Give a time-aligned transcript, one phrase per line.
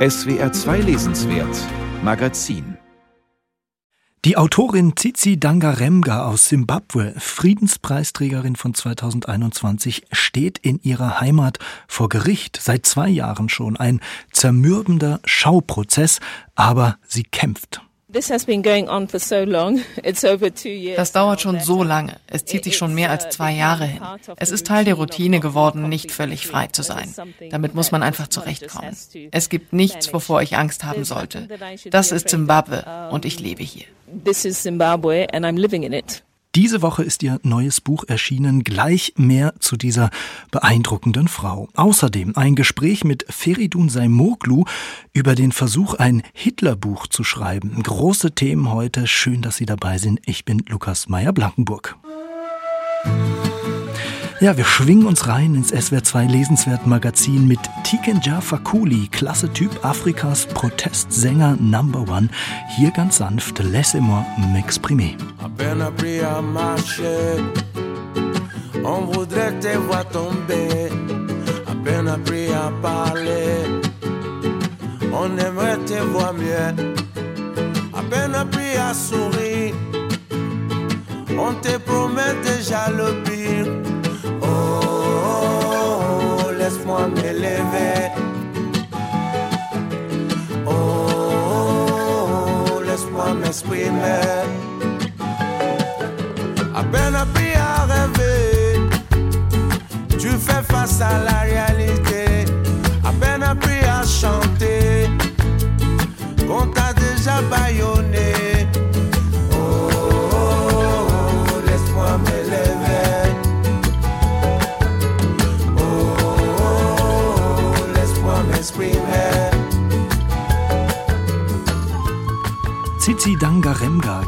[0.00, 1.58] SWR 2 Lesenswert
[2.02, 2.78] Magazin
[4.24, 12.58] die Autorin Tsitsi Dangaremga aus Simbabwe, Friedenspreisträgerin von 2021, steht in ihrer Heimat vor Gericht
[12.60, 13.76] seit zwei Jahren schon.
[13.76, 14.00] Ein
[14.32, 16.20] zermürbender Schauprozess,
[16.54, 17.82] aber sie kämpft.
[20.96, 22.16] Das dauert schon so lange.
[22.26, 24.02] Es zieht sich schon mehr als zwei Jahre hin.
[24.36, 27.14] Es ist Teil der Routine geworden, nicht völlig frei zu sein.
[27.50, 28.96] Damit muss man einfach zurechtkommen.
[29.30, 31.48] Es gibt nichts, wovor ich Angst haben sollte.
[31.90, 33.84] Das ist Zimbabwe und ich lebe hier.
[34.24, 36.22] This is Zimbabwe and I'm living in it.
[36.56, 40.10] Diese Woche ist ihr neues Buch erschienen, gleich mehr zu dieser
[40.50, 41.68] beeindruckenden Frau.
[41.74, 44.64] Außerdem ein Gespräch mit Feridun Saimoglu
[45.12, 47.80] über den Versuch, ein Hitlerbuch zu schreiben.
[47.80, 49.06] Große Themen heute.
[49.06, 50.20] Schön, dass Sie dabei sind.
[50.26, 51.96] Ich bin Lukas Meyer-Blankenburg.
[54.40, 60.46] Ja, wir schwingen uns rein ins SWR2 Lesenswert Magazin mit Tikenja Fakuli, klasse Typ Afrikas
[60.46, 62.30] Protestsänger Number One.
[62.74, 65.14] Hier ganz sanft, laissez-moi m'exprimer.
[68.82, 70.88] On voudrait te voir tomber,
[71.66, 73.82] à peine appris à parler.
[75.12, 76.74] On aimerait te voir mieux,
[77.92, 79.74] à peine appris à sourire.
[81.38, 83.89] On te promet déjà le pire.
[86.58, 88.10] Laisse-moi m'élever.
[90.66, 94.46] Oh, laisse-moi m'exprimer.
[96.74, 98.80] À peine appris à rêver,
[100.18, 102.24] tu fais face à la réalité.
[103.04, 105.08] À peine appris à chanter,
[106.46, 107.69] qu'on t'a déjà baillonné.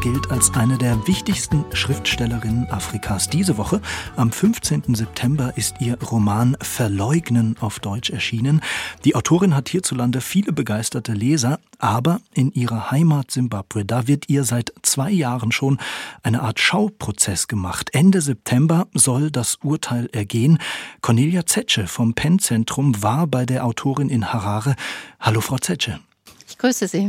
[0.03, 3.31] Gilt als eine der wichtigsten Schriftstellerinnen Afrikas.
[3.31, 3.81] Diese Woche,
[4.17, 4.97] am 15.
[4.97, 8.63] September, ist ihr Roman Verleugnen auf Deutsch erschienen.
[9.05, 14.43] Die Autorin hat hierzulande viele begeisterte Leser, aber in ihrer Heimat Simbabwe, da wird ihr
[14.43, 15.79] seit zwei Jahren schon
[16.25, 17.91] eine Art Schauprozess gemacht.
[17.93, 20.59] Ende September soll das Urteil ergehen.
[21.01, 24.75] Cornelia Zetsche vom Penn-Zentrum war bei der Autorin in Harare.
[25.21, 26.01] Hallo, Frau Zetsche.
[26.49, 27.07] Ich grüße Sie.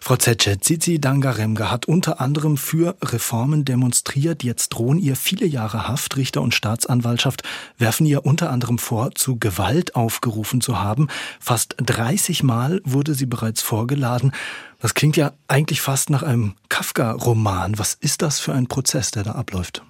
[0.00, 4.42] Frau Zetsche, Zizi Dangaremga hat unter anderem für Reformen demonstriert.
[4.42, 6.16] Jetzt drohen ihr viele Jahre Haft.
[6.16, 7.42] Richter und Staatsanwaltschaft
[7.76, 11.08] werfen ihr unter anderem vor, zu Gewalt aufgerufen zu haben.
[11.40, 14.32] Fast 30 Mal wurde sie bereits vorgeladen.
[14.80, 17.78] Das klingt ja eigentlich fast nach einem Kafka-Roman.
[17.78, 19.82] Was ist das für ein Prozess, der da abläuft?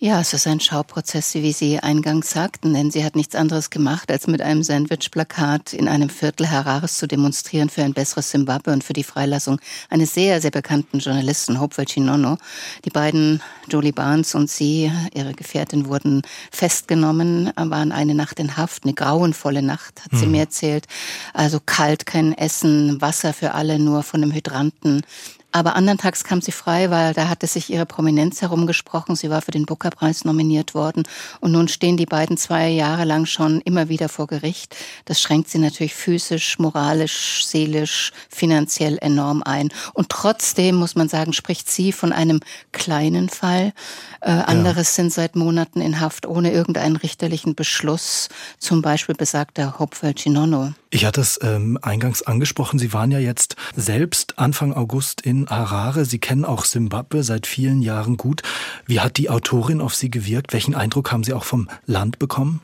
[0.00, 4.12] Ja, es ist ein Schauprozess, wie Sie eingangs sagten, denn sie hat nichts anderes gemacht,
[4.12, 8.84] als mit einem Sandwich-Plakat in einem Viertel Harares zu demonstrieren für ein besseres Zimbabwe und
[8.84, 9.60] für die Freilassung
[9.90, 12.38] eines sehr, sehr bekannten Journalisten, Hopewell Chinono.
[12.84, 16.22] Die beiden, Jolie Barnes und sie, ihre Gefährtin, wurden
[16.52, 20.16] festgenommen, waren eine Nacht in Haft, eine grauenvolle Nacht, hat mhm.
[20.16, 20.86] sie mir erzählt.
[21.34, 25.02] Also kalt, kein Essen, Wasser für alle, nur von einem Hydranten.
[25.50, 29.16] Aber andern Tags kam sie frei, weil da hatte sich ihre Prominenz herumgesprochen.
[29.16, 31.04] Sie war für den Booker-Preis nominiert worden.
[31.40, 34.76] Und nun stehen die beiden zwei Jahre lang schon immer wieder vor Gericht.
[35.06, 39.70] Das schränkt sie natürlich physisch, moralisch, seelisch, finanziell enorm ein.
[39.94, 42.40] Und trotzdem, muss man sagen, spricht sie von einem
[42.72, 43.72] kleinen Fall.
[44.20, 45.02] Äh, anderes ja.
[45.02, 48.28] sind seit Monaten in Haft ohne irgendeinen richterlichen Beschluss.
[48.58, 50.74] Zum Beispiel besagter Hopewell Chinono.
[50.90, 52.78] Ich hatte es ähm, eingangs angesprochen.
[52.78, 56.06] Sie waren ja jetzt selbst Anfang August in Harare.
[56.06, 58.42] Sie kennen auch Simbabwe seit vielen Jahren gut.
[58.86, 60.54] Wie hat die Autorin auf Sie gewirkt?
[60.54, 62.62] Welchen Eindruck haben Sie auch vom Land bekommen?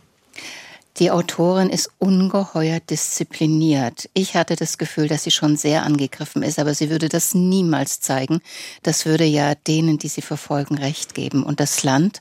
[0.99, 4.09] Die Autorin ist ungeheuer diszipliniert.
[4.15, 8.01] Ich hatte das Gefühl, dass sie schon sehr angegriffen ist, aber sie würde das niemals
[8.01, 8.41] zeigen.
[8.85, 11.43] Das würde ja denen, die sie verfolgen, recht geben.
[11.43, 12.21] Und das Land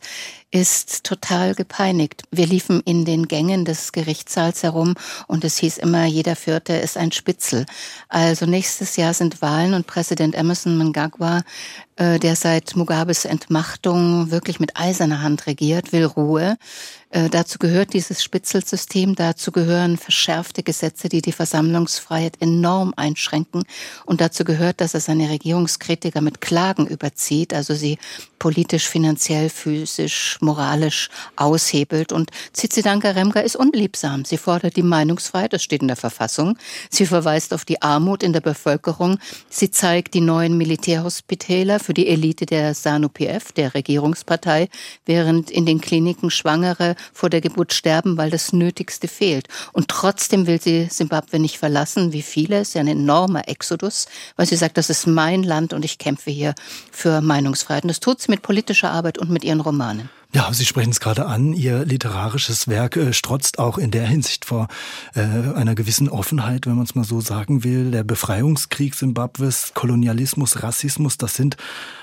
[0.53, 2.23] ist total gepeinigt.
[2.29, 4.93] Wir liefen in den Gängen des Gerichtssaals herum
[5.27, 7.65] und es hieß immer, jeder Vierte ist ein Spitzel.
[8.07, 11.41] Also nächstes Jahr sind Wahlen und Präsident Emerson Mnangagwa,
[11.95, 16.57] äh, der seit Mugabes Entmachtung wirklich mit eiserner Hand regiert, will Ruhe.
[17.13, 23.65] Äh, dazu gehört dieses Spitzelsystem, dazu gehören verschärfte Gesetze, die die Versammlungsfreiheit enorm einschränken.
[24.05, 27.99] Und dazu gehört, dass er seine Regierungskritiker mit Klagen überzieht, also sie
[28.39, 32.11] politisch, finanziell, physisch, moralisch aushebelt.
[32.11, 34.25] Und Tsitsidanka Remga ist unliebsam.
[34.25, 36.57] Sie fordert die Meinungsfreiheit, das steht in der Verfassung.
[36.89, 39.19] Sie verweist auf die Armut in der Bevölkerung.
[39.49, 44.67] Sie zeigt die neuen Militärhospitäler für die Elite der SANU-PF, der Regierungspartei,
[45.05, 49.47] während in den Kliniken Schwangere vor der Geburt sterben, weil das Nötigste fehlt.
[49.73, 52.59] Und trotzdem will sie Simbabwe nicht verlassen, wie viele.
[52.59, 55.97] Es ist ja ein enormer Exodus, weil sie sagt, das ist mein Land und ich
[55.97, 56.55] kämpfe hier
[56.91, 57.83] für Meinungsfreiheit.
[57.83, 60.09] Und das tut sie mit politischer Arbeit und mit ihren Romanen.
[60.35, 61.53] Ja, Sie sprechen es gerade an.
[61.53, 64.67] Ihr literarisches Werk äh, strotzt auch in der Hinsicht vor
[65.13, 67.91] äh, einer gewissen Offenheit, wenn man es mal so sagen will.
[67.91, 71.57] Der Befreiungskrieg Simbabwes, Kolonialismus, Rassismus, das sind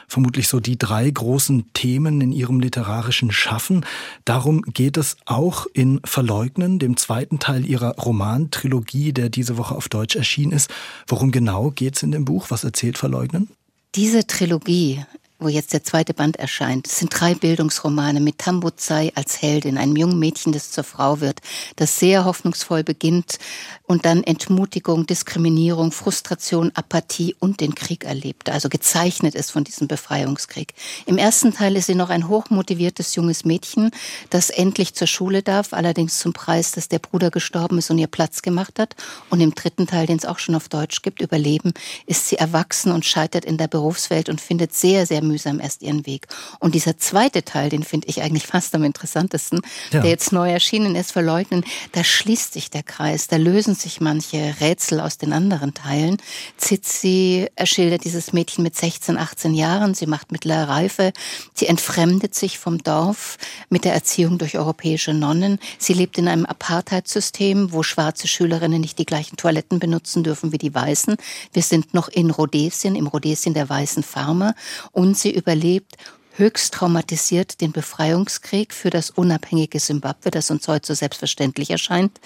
[0.07, 3.85] vermutlich so die drei großen Themen in Ihrem literarischen Schaffen.
[4.25, 9.89] Darum geht es auch in Verleugnen, dem zweiten Teil Ihrer Romantrilogie, der diese Woche auf
[9.89, 10.71] Deutsch erschienen ist.
[11.09, 12.47] Worum genau geht es in dem Buch?
[12.51, 13.51] Was erzählt Verleugnen?
[13.97, 15.05] Diese Trilogie
[15.41, 16.87] wo jetzt der zweite Band erscheint.
[16.87, 21.41] Es sind drei Bildungsromane mit Tambuzai als Heldin, einem jungen Mädchen, das zur Frau wird,
[21.77, 23.39] das sehr hoffnungsvoll beginnt
[23.87, 29.89] und dann Entmutigung, Diskriminierung, Frustration, Apathie und den Krieg erlebt, also gezeichnet ist von diesem
[29.89, 30.75] Befreiungskrieg.
[31.07, 33.91] Im ersten Teil ist sie noch ein hochmotiviertes junges Mädchen,
[34.29, 38.07] das endlich zur Schule darf, allerdings zum Preis, dass der Bruder gestorben ist und ihr
[38.07, 38.95] Platz gemacht hat.
[39.31, 41.73] Und im dritten Teil, den es auch schon auf Deutsch gibt, Überleben,
[42.07, 46.07] ist sie erwachsen und scheitert in der Berufswelt und findet sehr, sehr mühsam erst ihren
[46.07, 46.27] Weg.
[46.59, 49.61] Und dieser zweite Teil, den finde ich eigentlich fast am interessantesten,
[49.93, 50.01] ja.
[50.01, 54.55] der jetzt neu erschienen ist, verleugnen, da schließt sich der Kreis, da lösen sich manche
[54.61, 56.19] Rätsel aus den anderen Teilen.
[56.57, 61.13] Zizi erschildert dieses Mädchen mit 16, 18 Jahren, sie macht mittlere Reife,
[61.55, 63.39] sie entfremdet sich vom Dorf
[63.69, 65.59] mit der Erziehung durch europäische Nonnen.
[65.79, 70.59] Sie lebt in einem Apartheidssystem, wo schwarze Schülerinnen nicht die gleichen Toiletten benutzen dürfen wie
[70.59, 71.17] die Weißen.
[71.53, 74.55] Wir sind noch in Rhodesien, im Rhodesien der weißen Farmer
[74.93, 75.97] und sie überlebt
[76.41, 82.19] höchst traumatisiert den Befreiungskrieg für das unabhängige Simbabwe, das uns heute so selbstverständlich erscheint,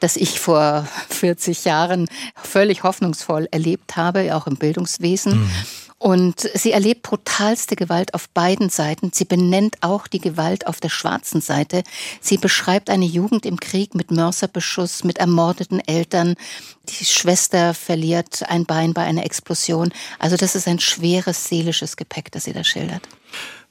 [0.00, 2.08] das ich vor 40 Jahren
[2.42, 5.42] völlig hoffnungsvoll erlebt habe, auch im Bildungswesen.
[5.42, 5.50] Mhm.
[6.02, 9.10] Und sie erlebt brutalste Gewalt auf beiden Seiten.
[9.12, 11.82] Sie benennt auch die Gewalt auf der schwarzen Seite.
[12.22, 16.36] Sie beschreibt eine Jugend im Krieg mit Mörserbeschuss, mit ermordeten Eltern.
[16.88, 19.92] Die Schwester verliert ein Bein bei einer Explosion.
[20.18, 23.06] Also das ist ein schweres seelisches Gepäck, das sie da schildert.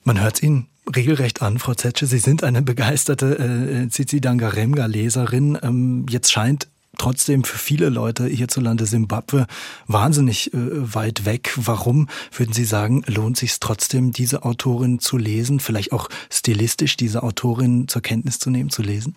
[0.04, 2.06] Man hört es Ihnen regelrecht an, Frau Zetsche.
[2.06, 5.58] Sie sind eine begeisterte äh, Zizi Dangaremga-Leserin.
[5.64, 6.68] Ähm, jetzt scheint
[7.00, 9.48] trotzdem für viele Leute hierzulande Simbabwe
[9.88, 10.58] wahnsinnig äh,
[10.94, 11.52] weit weg.
[11.56, 17.24] Warum würden Sie sagen, lohnt sich trotzdem, diese Autorin zu lesen, vielleicht auch stilistisch diese
[17.24, 19.16] Autorin zur Kenntnis zu nehmen, zu lesen?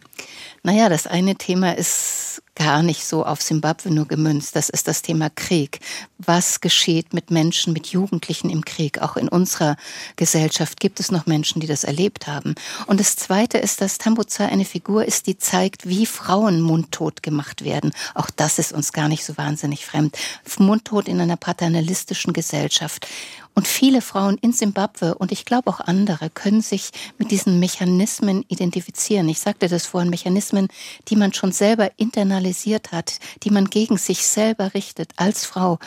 [0.63, 4.55] Naja, das eine Thema ist gar nicht so auf Simbabwe nur gemünzt.
[4.57, 5.81] Das ist das Thema Krieg.
[6.19, 9.01] Was geschieht mit Menschen, mit Jugendlichen im Krieg?
[9.01, 9.77] Auch in unserer
[10.17, 12.55] Gesellschaft gibt es noch Menschen, die das erlebt haben.
[12.87, 17.65] Und das Zweite ist, dass Tambuza eine Figur ist, die zeigt, wie Frauen mundtot gemacht
[17.65, 17.93] werden.
[18.15, 20.17] Auch das ist uns gar nicht so wahnsinnig fremd.
[20.59, 23.09] Mundtot in einer paternalistischen Gesellschaft.
[23.55, 28.45] Und viele Frauen in Simbabwe und ich glaube auch andere können sich mit diesen Mechanismen
[28.49, 29.29] identifizieren.
[29.29, 30.69] Ich sagte das vorhin, Mechanismen,
[31.09, 35.79] die man schon selber internalisiert hat, die man gegen sich selber richtet als Frau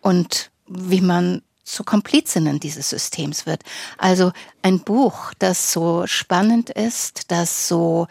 [0.00, 3.62] und wie man zu Komplizinnen dieses Systems wird.
[3.98, 4.32] Also
[4.62, 8.08] ein Buch, das so spannend ist, das so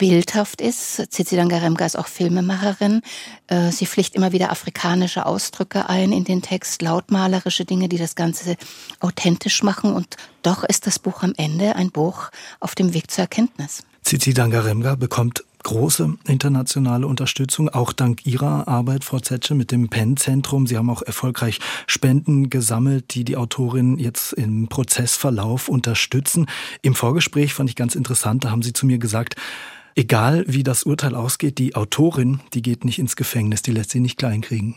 [0.00, 1.12] bildhaft ist.
[1.12, 3.02] Cecilia Garemga ist auch Filmemacherin.
[3.48, 8.14] Äh, sie pflicht immer wieder afrikanische Ausdrücke ein in den Text, lautmalerische Dinge, die das
[8.14, 8.56] Ganze
[9.00, 9.92] authentisch machen.
[9.92, 12.30] Und doch ist das Buch am Ende ein Buch
[12.60, 13.82] auf dem Weg zur Erkenntnis.
[14.02, 20.66] Cici Dangaremga bekommt große internationale Unterstützung, auch dank Ihrer Arbeit, Frau Zetsche, mit dem PEN-Zentrum.
[20.66, 26.46] Sie haben auch erfolgreich Spenden gesammelt, die die Autorin jetzt im Prozessverlauf unterstützen.
[26.80, 29.36] Im Vorgespräch fand ich ganz interessant, da haben Sie zu mir gesagt,
[29.94, 34.00] Egal wie das Urteil ausgeht, die Autorin, die geht nicht ins Gefängnis, die lässt sie
[34.00, 34.76] nicht kleinkriegen.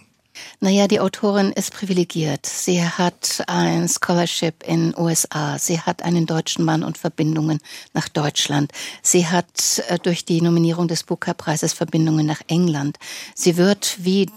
[0.60, 2.46] Naja, die Autorin ist privilegiert.
[2.46, 5.60] Sie hat ein Scholarship in USA.
[5.60, 7.60] Sie hat einen deutschen Mann und Verbindungen
[7.94, 8.72] nach Deutschland.
[9.02, 12.98] Sie hat äh, durch die Nominierung des Booker-Preises Verbindungen nach England.
[13.36, 14.30] Sie wird wie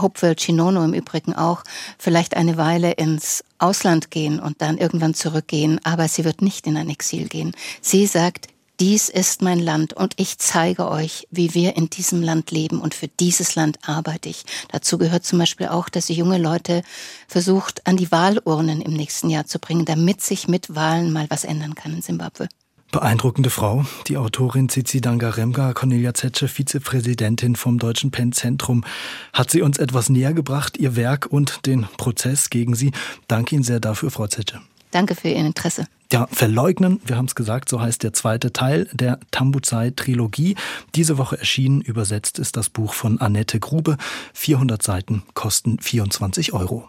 [0.00, 1.62] Hopewell Chinono im Übrigen auch,
[1.98, 6.76] vielleicht eine Weile ins Ausland gehen und dann irgendwann zurückgehen, aber sie wird nicht in
[6.76, 7.52] ein Exil gehen.
[7.80, 8.48] Sie sagt,
[8.80, 12.94] dies ist mein Land und ich zeige euch, wie wir in diesem Land leben und
[12.94, 14.44] für dieses Land arbeite ich.
[14.72, 16.82] Dazu gehört zum Beispiel auch, dass sie junge Leute
[17.28, 21.44] versucht, an die Wahlurnen im nächsten Jahr zu bringen, damit sich mit Wahlen mal was
[21.44, 22.48] ändern kann in Simbabwe.
[22.90, 28.84] Beeindruckende Frau, die Autorin Zizi Dangaremga, Cornelia Zetsche, Vizepräsidentin vom Deutschen Penn-Zentrum.
[29.32, 32.92] Hat sie uns etwas näher gebracht, ihr Werk und den Prozess gegen sie.
[33.26, 34.60] Danke Ihnen sehr dafür, Frau Zetsche.
[34.94, 35.88] Danke für Ihr Interesse.
[36.12, 40.54] Ja, verleugnen, wir haben es gesagt, so heißt der zweite Teil der Tambuzai-Trilogie.
[40.94, 43.96] Diese Woche erschienen, übersetzt ist das Buch von Annette Grube.
[44.34, 46.88] 400 Seiten kosten 24 Euro.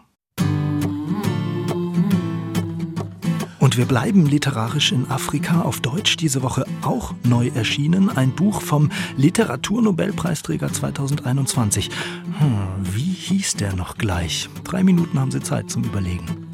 [3.58, 5.62] Und wir bleiben literarisch in Afrika.
[5.62, 8.16] Auf Deutsch diese Woche auch neu erschienen.
[8.16, 11.90] Ein Buch vom Literaturnobelpreisträger 2021.
[12.38, 14.48] Hm, wie hieß der noch gleich?
[14.62, 16.46] Drei Minuten haben Sie Zeit zum Überlegen.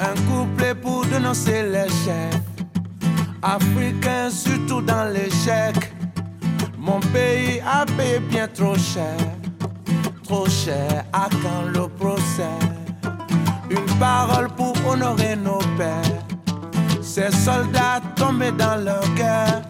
[0.00, 2.40] Un couplet pour dénoncer l'échec.
[3.42, 5.92] Africain, surtout dans l'échec.
[6.78, 9.16] Mon pays a payé bien trop cher.
[10.24, 12.58] Trop cher à quand le procès?
[13.70, 16.22] Une parole pour honorer nos pères.
[17.02, 19.62] Ces soldats tombés dans leur guerre.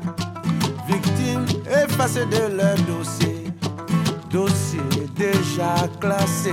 [0.86, 1.46] Victimes
[1.82, 3.44] effacées de leur dossier.
[4.30, 4.80] Dossier
[5.16, 6.52] déjà classé.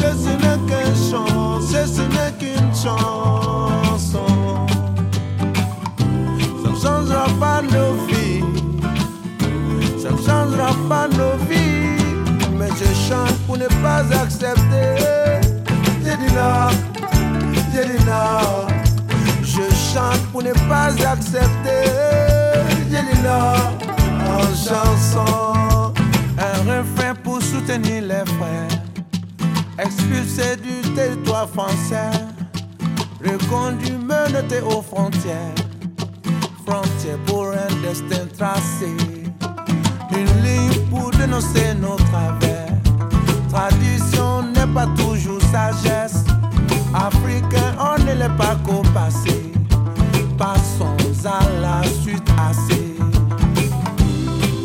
[0.00, 4.26] Ceci n'est qu'un chant, ceci n'est qu'une chanson.
[6.62, 8.42] Ça ne changera pas nos vies,
[10.02, 12.02] ça ne changera pas nos vies.
[12.58, 14.96] Mais je chante pour ne pas accepter.
[16.02, 16.70] J'ai dit non,
[17.74, 18.66] j'ai dit non.
[19.42, 21.84] Je chante pour ne pas accepter.
[22.90, 23.54] J'ai dit non
[24.30, 25.92] en chanson.
[26.38, 28.89] Un refrain pour soutenir les frères
[29.82, 32.10] expulsés du territoire français,
[33.24, 35.54] reconduits, menottés aux frontières,
[36.66, 38.94] frontières pour un destin tracé,
[40.12, 42.68] une ligne pour dénoncer nos travers.
[43.50, 46.24] Tradition n'est pas toujours sagesse,
[46.94, 49.52] africain, on ne l'est pas qu'au passé.
[50.38, 52.96] Passons à la suite assez.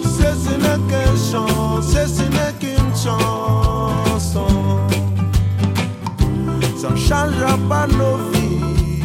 [0.04, 2.24] Ceci n'est qu'un chant, ceci
[7.08, 9.04] changera pas nos vies,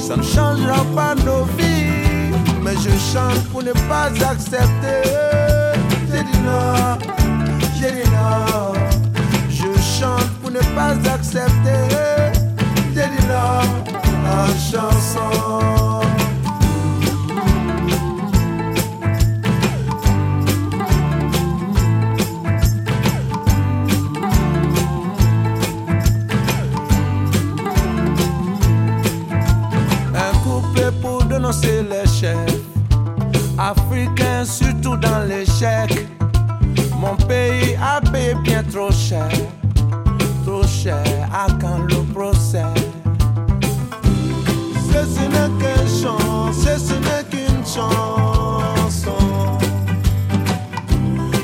[0.00, 2.34] ça ne changera pas nos vies.
[2.62, 5.02] Mais je chante pour ne pas accepter.
[6.10, 6.98] J'ai dit non,
[7.78, 8.72] j'ai dit non.
[9.48, 11.80] Je chante pour ne pas accepter.
[12.94, 13.62] J'ai dit non
[14.26, 16.09] en chanson.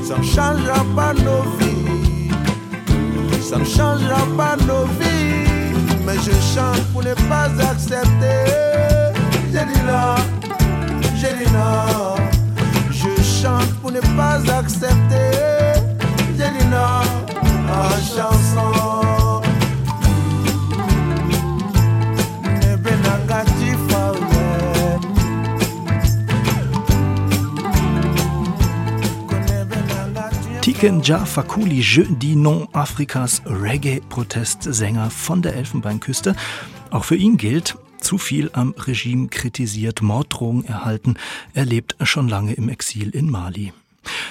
[0.06, 2.30] Ça ne changera pas nos vies,
[3.42, 5.50] ça ne changera pas nos vies.
[6.06, 8.44] Mais je chante pour ne pas accepter.
[9.52, 10.14] J'ai dit non,
[11.16, 12.14] j'ai dit non.
[12.90, 15.32] Je chante pour ne pas accepter.
[16.38, 17.26] J'ai dit non
[18.16, 19.05] chanson.
[30.78, 36.36] Tiken Jah Fakuli Je di Non Afrikas Reggae-Protestsänger von der Elfenbeinküste.
[36.90, 41.14] Auch für ihn gilt, zu viel am Regime kritisiert, Morddrohungen erhalten.
[41.54, 43.72] Er lebt schon lange im Exil in Mali.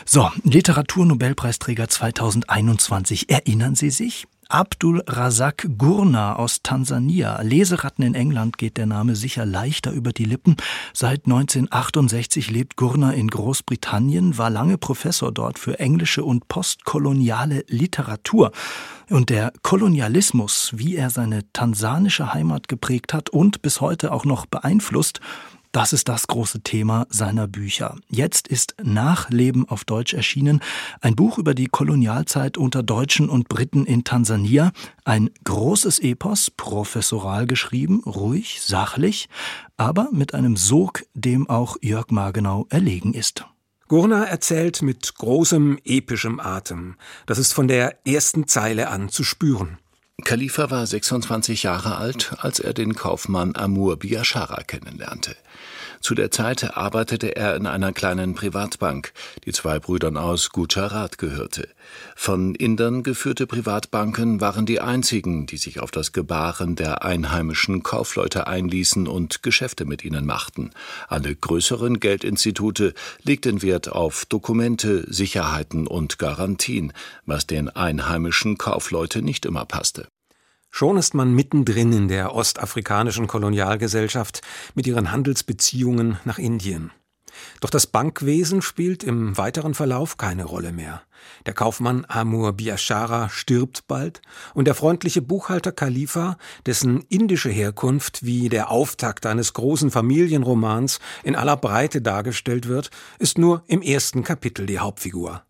[0.05, 3.31] So, Literaturnobelpreisträger 2021.
[3.31, 4.27] Erinnern Sie sich?
[4.49, 7.41] Abdul Razak Gurna aus Tansania.
[7.41, 10.55] Leseratten in England geht der Name sicher leichter über die Lippen.
[10.93, 18.51] Seit 1968 lebt Gurna in Großbritannien, war lange Professor dort für englische und postkoloniale Literatur.
[19.09, 24.45] Und der Kolonialismus, wie er seine tansanische Heimat geprägt hat und bis heute auch noch
[24.45, 25.21] beeinflusst,
[25.75, 27.97] das ist das große Thema seiner Bücher.
[28.07, 30.61] Jetzt ist Nachleben auf Deutsch erschienen,
[31.01, 34.71] ein Buch über die Kolonialzeit unter Deutschen und Briten in Tansania,
[35.03, 39.27] ein großes Epos, professoral geschrieben, ruhig, sachlich,
[39.75, 43.43] aber mit einem Sog, dem auch Jörg Margenau erlegen ist.
[43.89, 46.95] Gurna erzählt mit großem epischem Atem.
[47.25, 49.77] Das ist von der ersten Zeile an zu spüren.
[50.23, 55.35] Khalifa war 26 Jahre alt, als er den Kaufmann Amur Biashara kennenlernte.
[56.01, 59.13] Zu der Zeit arbeitete er in einer kleinen Privatbank,
[59.45, 61.69] die zwei Brüdern aus Gujarat gehörte.
[62.15, 68.47] Von Indern geführte Privatbanken waren die einzigen, die sich auf das Gebaren der einheimischen Kaufleute
[68.47, 70.71] einließen und Geschäfte mit ihnen machten.
[71.07, 76.93] Alle größeren Geldinstitute legten Wert auf Dokumente, Sicherheiten und Garantien,
[77.25, 80.07] was den einheimischen Kaufleute nicht immer passte.
[80.77, 84.41] Schon ist man mittendrin in der ostafrikanischen Kolonialgesellschaft
[84.73, 86.91] mit ihren Handelsbeziehungen nach Indien.
[87.61, 91.03] Doch das Bankwesen spielt im weiteren Verlauf keine Rolle mehr.
[91.45, 94.21] Der Kaufmann Amur Biashara stirbt bald
[94.53, 101.37] und der freundliche Buchhalter Khalifa, dessen indische Herkunft wie der Auftakt eines großen Familienromans in
[101.37, 105.44] aller Breite dargestellt wird, ist nur im ersten Kapitel die Hauptfigur.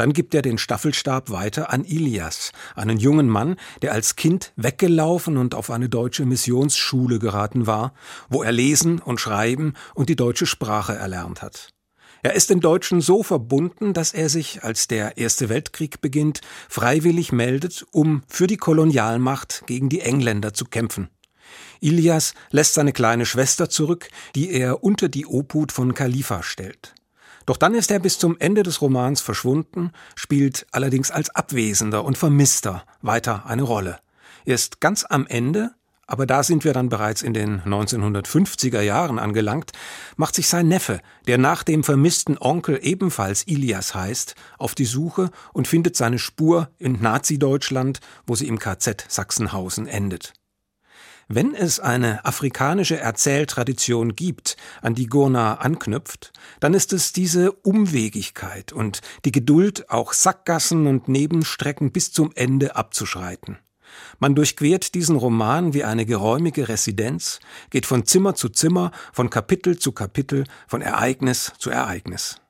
[0.00, 5.36] Dann gibt er den Staffelstab weiter an Ilias, einen jungen Mann, der als Kind weggelaufen
[5.36, 7.92] und auf eine deutsche Missionsschule geraten war,
[8.30, 11.74] wo er lesen und schreiben und die deutsche Sprache erlernt hat.
[12.22, 16.40] Er ist den Deutschen so verbunden, dass er sich, als der Erste Weltkrieg beginnt,
[16.70, 21.10] freiwillig meldet, um für die Kolonialmacht gegen die Engländer zu kämpfen.
[21.80, 26.94] Ilias lässt seine kleine Schwester zurück, die er unter die Obhut von Khalifa stellt.
[27.50, 32.16] Doch dann ist er bis zum Ende des Romans verschwunden, spielt allerdings als Abwesender und
[32.16, 33.98] Vermisster weiter eine Rolle.
[34.44, 35.72] Erst ganz am Ende,
[36.06, 39.72] aber da sind wir dann bereits in den 1950er Jahren angelangt,
[40.16, 45.32] macht sich sein Neffe, der nach dem vermissten Onkel ebenfalls Ilias heißt, auf die Suche
[45.52, 50.34] und findet seine Spur in Nazi-Deutschland, wo sie im KZ Sachsenhausen endet.
[51.32, 58.72] Wenn es eine afrikanische Erzähltradition gibt, an die Gurna anknüpft, dann ist es diese Umwegigkeit
[58.72, 63.58] und die Geduld, auch Sackgassen und Nebenstrecken bis zum Ende abzuschreiten.
[64.18, 67.38] Man durchquert diesen Roman wie eine geräumige Residenz,
[67.70, 72.40] geht von Zimmer zu Zimmer, von Kapitel zu Kapitel, von Ereignis zu Ereignis.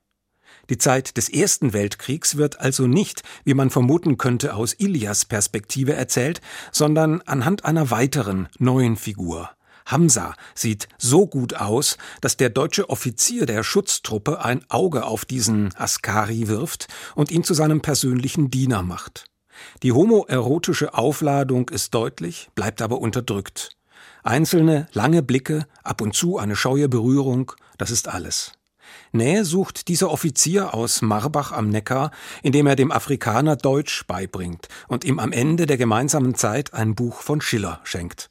[0.71, 5.95] Die Zeit des Ersten Weltkriegs wird also nicht, wie man vermuten könnte, aus Ilias Perspektive
[5.95, 9.51] erzählt, sondern anhand einer weiteren, neuen Figur.
[9.85, 15.75] Hamza sieht so gut aus, dass der deutsche Offizier der Schutztruppe ein Auge auf diesen
[15.75, 16.87] Askari wirft
[17.17, 19.25] und ihn zu seinem persönlichen Diener macht.
[19.83, 23.71] Die homoerotische Aufladung ist deutlich, bleibt aber unterdrückt.
[24.23, 28.53] Einzelne lange Blicke, ab und zu eine scheue Berührung, das ist alles.
[29.13, 32.11] Nähe sucht dieser Offizier aus Marbach am Neckar,
[32.43, 37.23] indem er dem Afrikaner Deutsch beibringt und ihm am Ende der gemeinsamen Zeit ein Buch
[37.23, 38.29] von Schiller schenkt.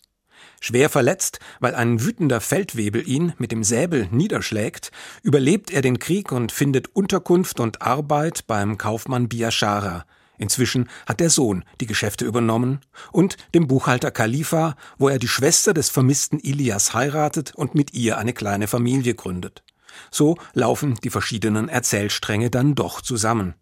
[0.62, 4.92] Schwer verletzt, weil ein wütender Feldwebel ihn mit dem Säbel niederschlägt,
[5.24, 10.06] überlebt er den Krieg und findet Unterkunft und Arbeit beim Kaufmann Biashara.
[10.38, 12.80] Inzwischen hat der Sohn die Geschäfte übernommen
[13.12, 18.18] und dem Buchhalter Khalifa, wo er die Schwester des vermissten Ilias heiratet und mit ihr
[18.18, 19.64] eine kleine Familie gründet.
[20.12, 23.56] So laufen die verschiedenen Erzählstränge dann doch zusammen.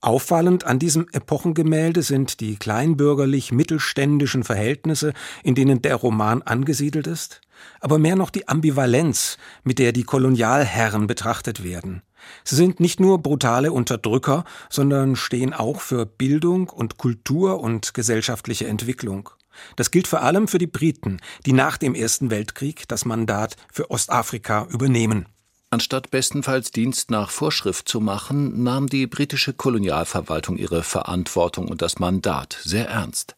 [0.00, 5.12] Auffallend an diesem Epochengemälde sind die kleinbürgerlich-mittelständischen Verhältnisse,
[5.44, 7.40] in denen der Roman angesiedelt ist,
[7.80, 12.02] aber mehr noch die Ambivalenz, mit der die Kolonialherren betrachtet werden.
[12.42, 18.66] Sie sind nicht nur brutale Unterdrücker, sondern stehen auch für Bildung und Kultur und gesellschaftliche
[18.66, 19.30] Entwicklung.
[19.76, 23.90] Das gilt vor allem für die Briten, die nach dem Ersten Weltkrieg das Mandat für
[23.90, 25.26] Ostafrika übernehmen.
[25.72, 31.98] Anstatt bestenfalls Dienst nach Vorschrift zu machen, nahm die britische Kolonialverwaltung ihre Verantwortung und das
[31.98, 33.36] Mandat sehr ernst.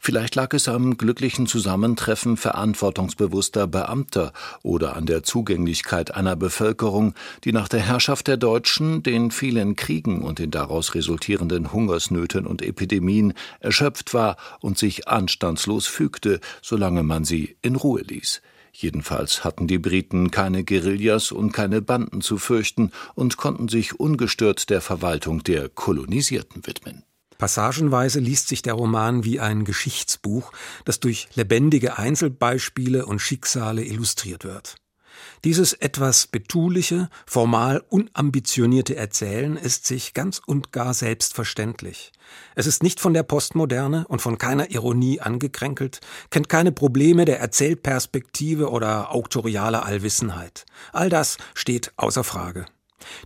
[0.00, 4.32] Vielleicht lag es am glücklichen Zusammentreffen verantwortungsbewusster Beamter
[4.64, 10.22] oder an der Zugänglichkeit einer Bevölkerung, die nach der Herrschaft der Deutschen, den vielen Kriegen
[10.22, 17.24] und den daraus resultierenden Hungersnöten und Epidemien erschöpft war und sich anstandslos fügte, solange man
[17.24, 18.42] sie in Ruhe ließ.
[18.78, 24.68] Jedenfalls hatten die Briten keine Guerillas und keine Banden zu fürchten und konnten sich ungestört
[24.68, 27.02] der Verwaltung der Kolonisierten widmen.
[27.38, 30.52] Passagenweise liest sich der Roman wie ein Geschichtsbuch,
[30.84, 34.76] das durch lebendige Einzelbeispiele und Schicksale illustriert wird.
[35.46, 42.10] Dieses etwas betuliche, formal unambitionierte Erzählen ist sich ganz und gar selbstverständlich.
[42.56, 47.38] Es ist nicht von der Postmoderne und von keiner Ironie angekränkelt, kennt keine Probleme der
[47.38, 50.66] Erzählperspektive oder auktorialer Allwissenheit.
[50.92, 52.66] All das steht außer Frage.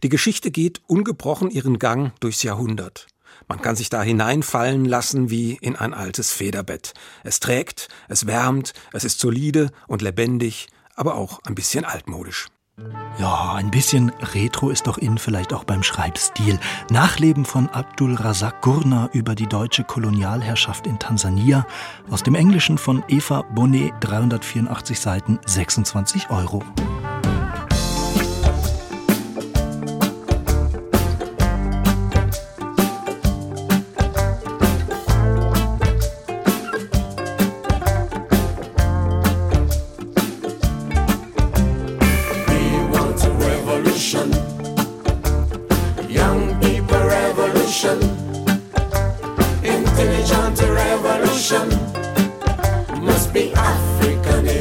[0.02, 3.06] Die Geschichte geht ungebrochen ihren Gang durchs Jahrhundert.
[3.48, 6.92] Man kann sich da hineinfallen lassen wie in ein altes Federbett.
[7.24, 10.68] Es trägt, es wärmt, es ist solide und lebendig,
[11.00, 12.48] aber auch ein bisschen altmodisch.
[13.18, 16.58] Ja, ein bisschen Retro ist doch in, vielleicht auch beim Schreibstil.
[16.90, 21.66] Nachleben von Abdul Razak Gurna über die deutsche Kolonialherrschaft in Tansania.
[22.10, 26.62] Aus dem Englischen von Eva Bonnet, 384 Seiten, 26 Euro.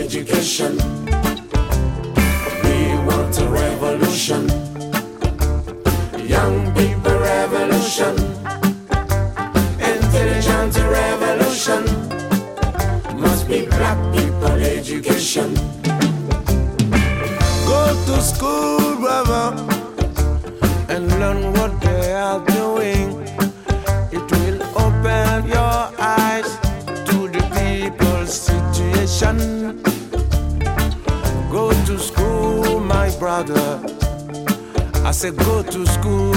[0.10, 0.76] education.
[2.64, 4.48] We want a revolution.
[6.28, 8.29] Young people revolution.
[35.20, 36.34] Said, go to school.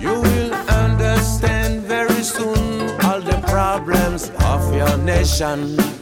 [0.00, 5.93] You will understand very soon all the problems of your nation.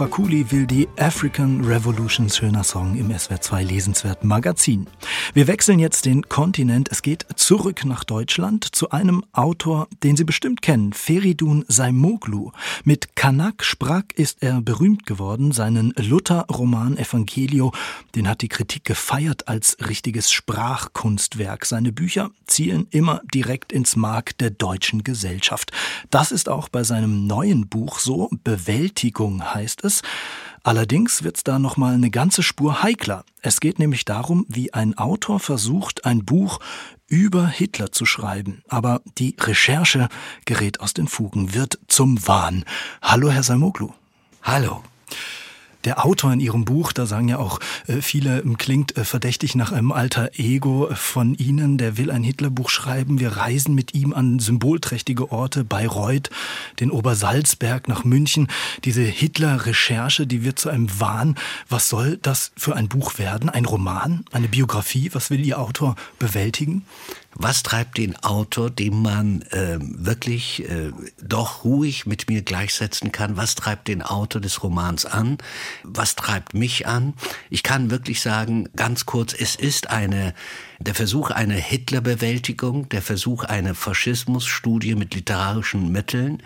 [0.00, 4.86] Fakuli will die African Revolution, schöner Song im SWR2 lesenswerten Magazin.
[5.34, 6.88] Wir wechseln jetzt den Kontinent.
[6.90, 12.50] Es geht zurück nach Deutschland zu einem Autor, den Sie bestimmt kennen, Feridun Saimoglu.
[12.82, 15.52] Mit Kanak Sprack ist er berühmt geworden.
[15.52, 17.70] Seinen Luther-Roman Evangelio,
[18.14, 21.66] den hat die Kritik gefeiert als richtiges Sprachkunstwerk.
[21.66, 25.72] Seine Bücher zielen immer direkt ins Mark der deutschen Gesellschaft.
[26.08, 29.89] Das ist auch bei seinem neuen Buch so, Bewältigung heißt es.
[30.62, 33.24] Allerdings wird's da noch mal eine ganze Spur heikler.
[33.40, 36.60] Es geht nämlich darum, wie ein Autor versucht, ein Buch
[37.06, 38.62] über Hitler zu schreiben.
[38.68, 40.08] Aber die Recherche
[40.44, 42.64] gerät aus den Fugen, wird zum Wahn.
[43.00, 43.90] Hallo, Herr Salmoglu.
[44.42, 44.82] Hallo.
[45.84, 49.72] Der Autor in Ihrem Buch, da sagen ja auch äh, viele, klingt äh, verdächtig nach
[49.72, 51.78] einem alter Ego von Ihnen.
[51.78, 53.18] Der will ein Hitlerbuch schreiben.
[53.18, 56.28] Wir reisen mit ihm an symbolträchtige Orte, Bayreuth,
[56.80, 58.48] den Obersalzberg nach München.
[58.84, 61.36] Diese Hitler-Recherche, die wird zu einem Wahn.
[61.68, 63.48] Was soll das für ein Buch werden?
[63.48, 64.24] Ein Roman?
[64.32, 65.10] Eine Biografie?
[65.14, 66.84] Was will Ihr Autor bewältigen?
[67.34, 70.90] Was treibt den Autor, den man äh, wirklich äh,
[71.22, 73.36] doch ruhig mit mir gleichsetzen kann?
[73.36, 75.38] Was treibt den Autor des Romans an?
[75.84, 77.14] Was treibt mich an?
[77.48, 80.34] Ich kann wirklich sagen, ganz kurz, es ist eine
[80.80, 86.42] der Versuch einer Hitlerbewältigung, der Versuch einer Faschismusstudie mit literarischen Mitteln.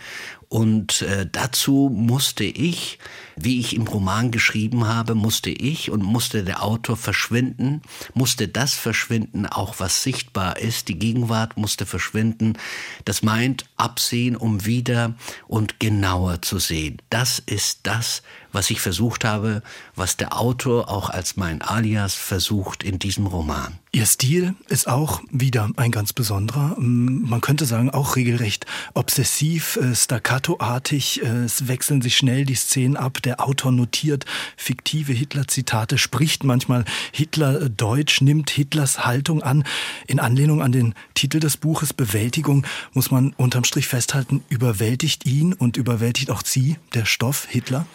[0.49, 2.99] Und äh, dazu musste ich,
[3.37, 7.83] wie ich im Roman geschrieben habe, musste ich und musste der Autor verschwinden,
[8.15, 10.89] musste das verschwinden, auch was sichtbar ist.
[10.89, 12.59] Die Gegenwart musste verschwinden.
[13.05, 15.15] Das meint absehen, um wieder
[15.47, 17.03] und genauer zu sehen.
[17.11, 18.23] Das ist das,
[18.55, 19.63] was ich versucht habe,
[19.97, 23.79] was der Autor auch als mein Alias versucht in diesem Roman.
[23.95, 26.75] Ihr Stil ist auch wieder ein ganz besonderer.
[26.79, 31.23] Man könnte sagen, auch regelrecht obsessiv, äh, staccatoartig.
[31.23, 33.23] Äh, es wechseln sich schnell die Szenen ab.
[33.25, 39.65] Der Autor notiert fiktive Hitler-Zitate, spricht manchmal Hitler-Deutsch, nimmt Hitlers Haltung an.
[40.07, 45.55] In Anlehnung an den Titel des Buches Bewältigung muss man unterm Strich festhalten, überwältigt ihn
[45.55, 47.87] und überwältigt auch Sie, der Stoff Hitler?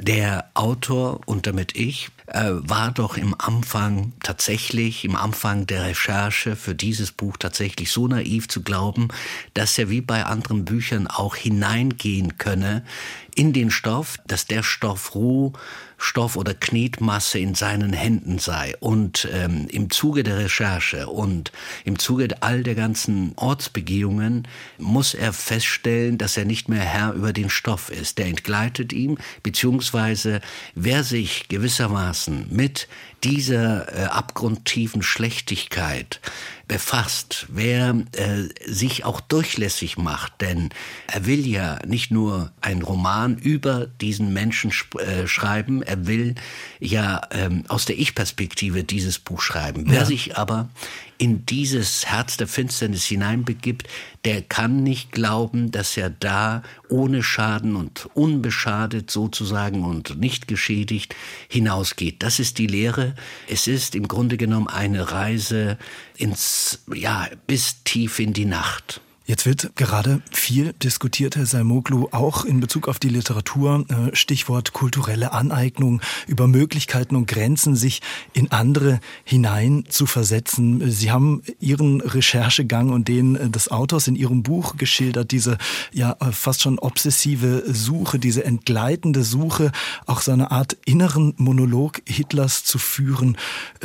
[0.00, 6.54] Der Autor und damit ich äh, war doch im Anfang tatsächlich, im Anfang der Recherche
[6.54, 9.08] für dieses Buch tatsächlich so naiv zu glauben,
[9.54, 12.84] dass er wie bei anderen Büchern auch hineingehen könne
[13.34, 15.52] in den Stoff, dass der Stoff roh
[15.98, 18.74] Stoff oder Knetmasse in seinen Händen sei.
[18.80, 21.52] Und ähm, im Zuge der Recherche und
[21.84, 24.46] im Zuge all der ganzen Ortsbegehungen
[24.78, 28.18] muss er feststellen, dass er nicht mehr Herr über den Stoff ist.
[28.18, 30.40] Der entgleitet ihm, beziehungsweise
[30.74, 32.88] wer sich gewissermaßen mit
[33.24, 36.20] dieser äh, abgrundtiefen Schlechtigkeit
[36.68, 40.68] befasst, wer äh, sich auch durchlässig macht, denn
[41.06, 46.34] er will ja nicht nur einen Roman über diesen Menschen äh, schreiben, er will
[46.78, 49.86] ja ähm, aus der Ich-Perspektive dieses Buch schreiben.
[49.86, 49.92] Ja.
[49.92, 50.68] Wer sich aber
[51.18, 53.88] in dieses Herz der Finsternis hineinbegibt,
[54.24, 61.16] der kann nicht glauben, dass er da ohne Schaden und unbeschadet sozusagen und nicht geschädigt
[61.48, 62.22] hinausgeht.
[62.22, 63.14] Das ist die Lehre.
[63.48, 65.76] Es ist im Grunde genommen eine Reise
[66.16, 69.00] ins, ja, bis tief in die Nacht.
[69.28, 74.72] Jetzt wird gerade viel diskutiert, Herr Salmoglu, auch in Bezug auf die Literatur, äh, Stichwort
[74.72, 78.00] kulturelle Aneignung, über Möglichkeiten und Grenzen, sich
[78.32, 80.90] in andere hinein zu versetzen.
[80.90, 85.58] Sie haben Ihren Recherchegang und den des Autors in Ihrem Buch geschildert, diese
[85.92, 89.72] ja fast schon obsessive Suche, diese entgleitende Suche,
[90.06, 93.36] auch so eine Art inneren Monolog Hitlers zu führen.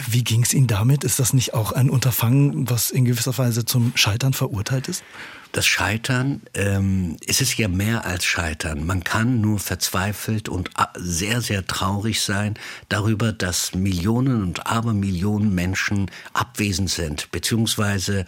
[0.10, 1.04] Wie ging es Ihnen damit?
[1.04, 5.04] Ist das nicht auch ein Unterfangen, was in gewisser Weise zum Scheitern verurteilt ist?
[5.52, 8.88] Das Scheitern, ähm, es ist ja mehr als Scheitern.
[8.88, 12.56] Man kann nur verzweifelt und sehr, sehr traurig sein
[12.89, 18.26] darüber, dass Millionen und Abermillionen Menschen abwesend sind, beziehungsweise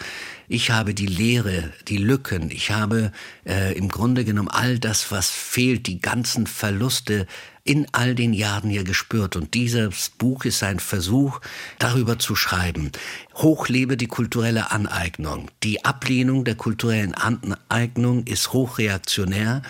[0.47, 3.11] ich habe die Leere, die Lücken, ich habe
[3.47, 7.25] äh, im Grunde genommen all das, was fehlt, die ganzen Verluste
[7.65, 9.35] in all den Jahren hier gespürt.
[9.35, 11.41] Und dieses Buch ist ein Versuch,
[11.79, 12.91] darüber zu schreiben.
[13.33, 15.49] Hochlebe die kulturelle Aneignung.
[15.63, 19.63] Die Ablehnung der kulturellen Aneignung ist hochreaktionär.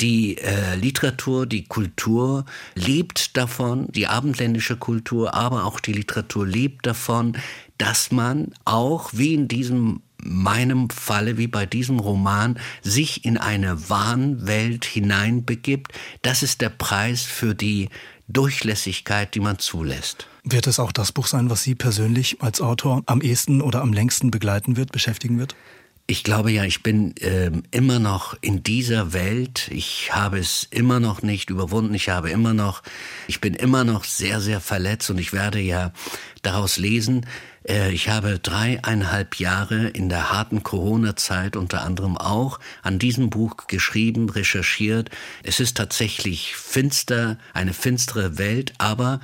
[0.00, 6.86] Die äh, Literatur, die Kultur lebt davon, die abendländische Kultur, aber auch die Literatur lebt
[6.86, 7.36] davon,
[7.76, 13.88] dass man auch wie in diesem meinem Falle wie bei diesem Roman sich in eine
[13.90, 17.88] Wahnwelt hineinbegibt, das ist der Preis für die
[18.28, 20.28] Durchlässigkeit, die man zulässt.
[20.44, 23.92] Wird es auch das Buch sein, was Sie persönlich als Autor am ehesten oder am
[23.92, 25.54] längsten begleiten wird, beschäftigen wird?
[26.08, 29.68] Ich glaube ja, ich bin äh, immer noch in dieser Welt.
[29.70, 31.94] Ich habe es immer noch nicht überwunden.
[31.94, 32.82] Ich habe immer noch,
[33.28, 35.92] ich bin immer noch sehr, sehr verletzt und ich werde ja
[36.42, 37.24] daraus lesen,
[37.64, 44.28] ich habe dreieinhalb Jahre in der harten Corona-Zeit unter anderem auch an diesem Buch geschrieben,
[44.28, 45.10] recherchiert.
[45.42, 49.20] Es ist tatsächlich finster, eine finstere Welt, aber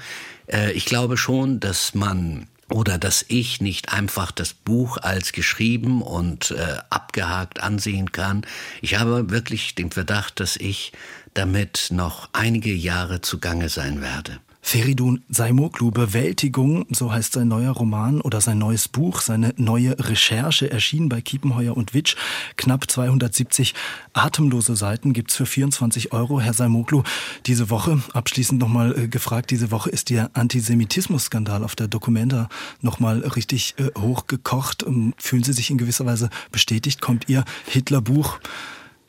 [0.46, 6.03] äh, ich glaube schon, dass man oder dass ich nicht einfach das Buch als geschrieben
[6.03, 8.46] und äh, abgehakt ansehen kann.
[8.83, 10.92] Ich habe wirklich den Verdacht, dass ich
[11.35, 14.38] damit noch einige Jahre zugange sein werde.
[14.61, 20.71] Feridun Saimoglu, Bewältigung, so heißt sein neuer Roman oder sein neues Buch, seine neue Recherche,
[20.71, 22.16] erschienen bei Kiepenheuer und Witsch.
[22.57, 23.75] Knapp 270
[24.12, 26.40] atemlose Seiten gibt's für 24 Euro.
[26.40, 27.03] Herr Saimoglu,
[27.47, 32.49] diese Woche, abschließend nochmal äh, gefragt, diese Woche ist der Antisemitismus-Skandal auf der Documenta
[32.83, 34.83] nochmal richtig äh, hochgekocht.
[34.83, 37.01] Ähm, fühlen Sie sich in gewisser Weise bestätigt?
[37.01, 38.38] Kommt Ihr Hitler-Buch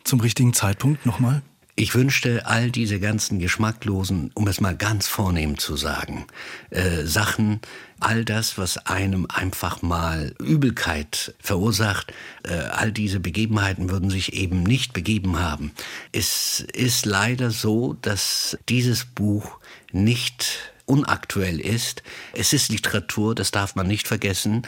[0.04, 1.42] zum richtigen Zeitpunkt nochmal?
[1.82, 6.28] Ich wünschte, all diese ganzen geschmacklosen, um es mal ganz vornehm zu sagen,
[6.72, 7.62] äh, Sachen,
[8.02, 12.12] all das, was einem einfach mal Übelkeit verursacht,
[12.44, 15.72] äh, all diese Begebenheiten würden sich eben nicht begeben haben.
[16.12, 19.58] Es ist leider so, dass dieses Buch
[19.94, 22.04] nicht unaktuell ist.
[22.34, 24.64] Es ist Literatur, das darf man nicht vergessen.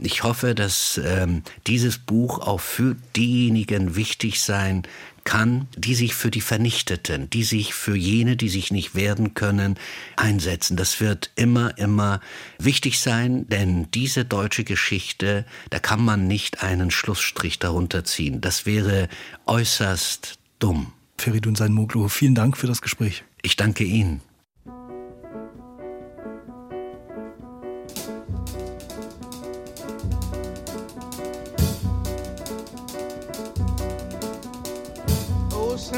[0.00, 4.84] Ich hoffe, dass ähm, dieses Buch auch für diejenigen wichtig sein
[5.24, 9.76] kann, die sich für die Vernichteten, die sich für jene, die sich nicht werden können,
[10.16, 10.76] einsetzen.
[10.76, 12.20] Das wird immer, immer
[12.58, 18.40] wichtig sein, denn diese deutsche Geschichte, da kann man nicht einen Schlussstrich darunter ziehen.
[18.40, 19.08] Das wäre
[19.46, 20.92] äußerst dumm.
[21.18, 21.74] Feridun Sein
[22.08, 23.24] vielen Dank für das Gespräch.
[23.42, 24.20] Ich danke Ihnen.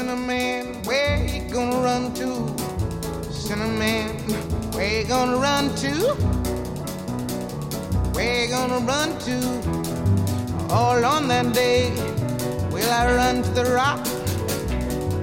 [0.07, 2.29] Cinnamon, where you gonna run to?
[3.29, 4.07] Cinnamon,
[4.71, 5.91] where you gonna run to?
[8.15, 10.73] Where you gonna run to?
[10.73, 11.91] All on that day,
[12.71, 14.01] will I run to the rock?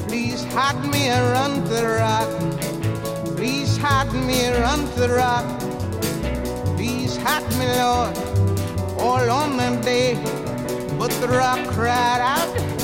[0.06, 3.36] Please hide me and run to the rock.
[3.36, 5.46] Please hide me and run to the rock.
[6.76, 8.18] Please hide me, Lord,
[9.00, 10.12] all on that day.
[10.98, 12.83] But the rock cried out.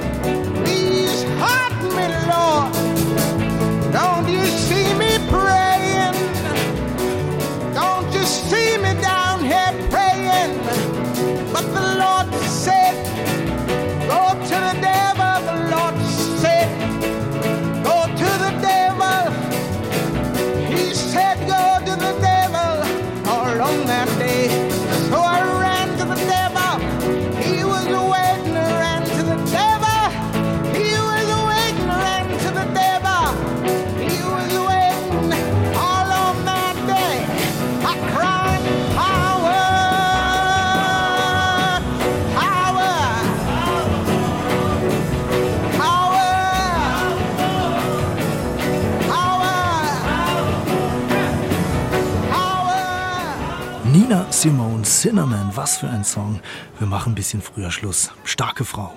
[54.11, 56.41] Nina Simone Cinnamon, was für ein Song.
[56.79, 58.11] Wir machen ein bisschen früher Schluss.
[58.25, 58.91] Starke Frau.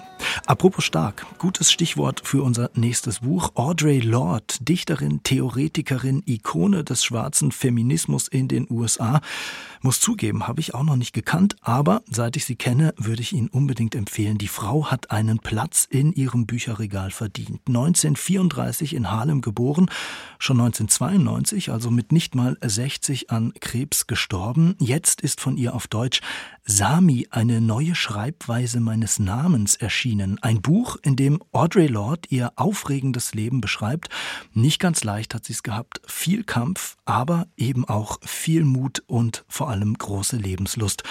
[0.44, 3.53] Apropos stark, gutes Stichwort für unser nächstes Buch.
[3.55, 9.20] Audre Lorde, Dichterin, Theoretikerin, Ikone des schwarzen Feminismus in den USA.
[9.85, 13.35] Muss zugeben, habe ich auch noch nicht gekannt, aber seit ich sie kenne, würde ich
[13.35, 14.38] Ihnen unbedingt empfehlen.
[14.38, 17.61] Die Frau hat einen Platz in ihrem Bücherregal verdient.
[17.66, 19.90] 1934 in Harlem geboren,
[20.38, 24.75] schon 1992, also mit nicht mal 60 an Krebs gestorben.
[24.79, 26.23] Jetzt ist von ihr auf Deutsch
[26.64, 30.38] Sami, eine neue Schreibweise meines Namens erschienen.
[30.40, 34.09] Ein Buch, in dem Audre Lorde ihr aufregendes Leben beschreibt.
[34.55, 36.01] Nicht ganz leicht hat sie es gehabt.
[36.07, 41.03] Viel Kampf, aber eben auch viel Mut und vor allem große Lebenslust.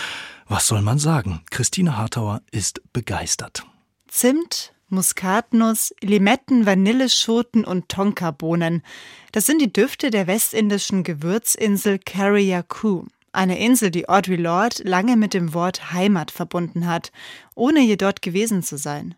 [0.48, 1.42] Was soll man sagen?
[1.50, 3.66] Christine Hartauer ist begeistert.
[4.08, 8.84] Zimt, Muskatnuss, Limetten, Vanilleschoten und Tonkabohnen.
[9.32, 13.06] Das sind die Düfte der westindischen Gewürzinsel Carriacou.
[13.32, 17.12] Eine Insel, die Audre Lorde lange mit dem Wort Heimat verbunden hat,
[17.56, 19.16] ohne je dort gewesen zu sein,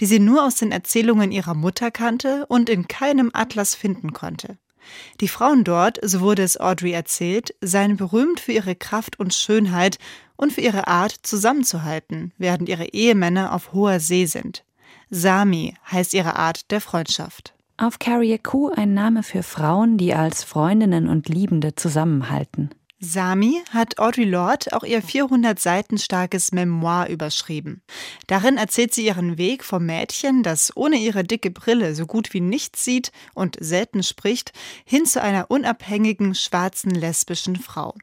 [0.00, 4.56] die sie nur aus den Erzählungen ihrer Mutter kannte und in keinem Atlas finden konnte.
[5.20, 9.98] Die Frauen dort, so wurde es Audrey erzählt, seien berühmt für ihre Kraft und Schönheit
[10.36, 14.64] und für ihre Art zusammenzuhalten, während ihre Ehemänner auf hoher See sind.
[15.10, 17.54] Sami heißt ihre Art der Freundschaft.
[17.76, 22.70] Auf Carriacou ein Name für Frauen, die als Freundinnen und Liebende zusammenhalten.
[23.00, 27.80] Sami hat Audre Lorde auch ihr 400 Seiten starkes Memoir überschrieben.
[28.26, 32.40] Darin erzählt sie ihren Weg vom Mädchen, das ohne ihre dicke Brille so gut wie
[32.40, 34.52] nichts sieht und selten spricht,
[34.84, 37.94] hin zu einer unabhängigen schwarzen lesbischen Frau.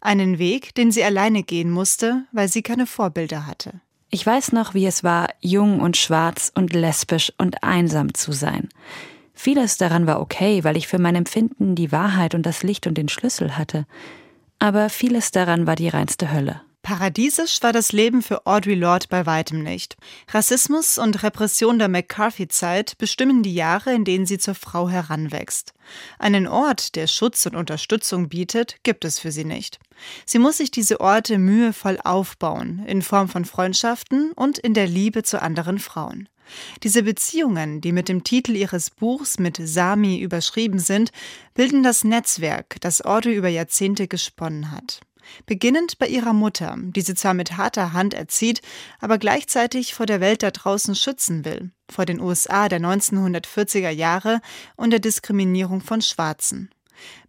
[0.00, 3.80] Einen Weg, den sie alleine gehen musste, weil sie keine Vorbilder hatte.
[4.10, 8.68] Ich weiß noch, wie es war, jung und schwarz und lesbisch und einsam zu sein.
[9.32, 12.96] Vieles daran war okay, weil ich für mein Empfinden die Wahrheit und das Licht und
[12.96, 13.84] den Schlüssel hatte
[14.64, 16.62] aber vieles daran war die reinste Hölle.
[16.80, 19.98] Paradiesisch war das Leben für Audre Lorde bei weitem nicht.
[20.30, 25.74] Rassismus und Repression der McCarthy-Zeit bestimmen die Jahre, in denen sie zur Frau heranwächst.
[26.18, 29.80] Einen Ort, der Schutz und Unterstützung bietet, gibt es für sie nicht.
[30.24, 35.22] Sie muss sich diese Orte mühevoll aufbauen, in Form von Freundschaften und in der Liebe
[35.22, 36.26] zu anderen Frauen.
[36.82, 41.12] Diese Beziehungen, die mit dem Titel ihres Buchs mit Sami überschrieben sind,
[41.54, 45.00] bilden das Netzwerk, das Audrey über Jahrzehnte gesponnen hat.
[45.46, 48.60] Beginnend bei ihrer Mutter, die sie zwar mit harter Hand erzieht,
[49.00, 54.40] aber gleichzeitig vor der Welt da draußen schützen will, vor den USA der 1940er Jahre
[54.76, 56.70] und der Diskriminierung von Schwarzen.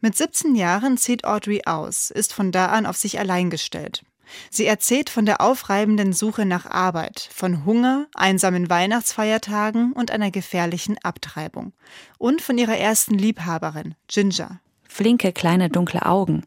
[0.02, 4.04] Mit 17 Jahren zieht Audrey aus, ist von da an auf sich allein gestellt.
[4.50, 10.98] Sie erzählt von der aufreibenden Suche nach Arbeit, von Hunger, einsamen Weihnachtsfeiertagen und einer gefährlichen
[11.04, 11.74] Abtreibung.
[12.18, 14.60] Und von ihrer ersten Liebhaberin, Ginger.
[14.88, 16.44] Flinke, kleine, dunkle Augen,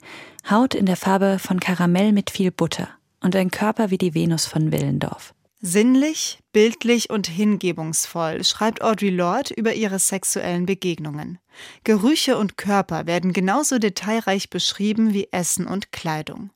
[0.51, 2.88] Haut in der Farbe von Karamell mit viel Butter
[3.21, 5.35] und ein Körper wie die Venus von Willendorf.
[5.61, 11.38] Sinnlich, bildlich und hingebungsvoll schreibt Audre Lorde über ihre sexuellen Begegnungen.
[11.83, 16.51] Gerüche und Körper werden genauso detailreich beschrieben wie Essen und Kleidung.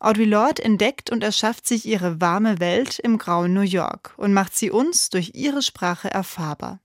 [0.00, 4.56] Audre Lorde entdeckt und erschafft sich ihre warme Welt im grauen New York und macht
[4.56, 6.80] sie uns durch ihre Sprache erfahrbar.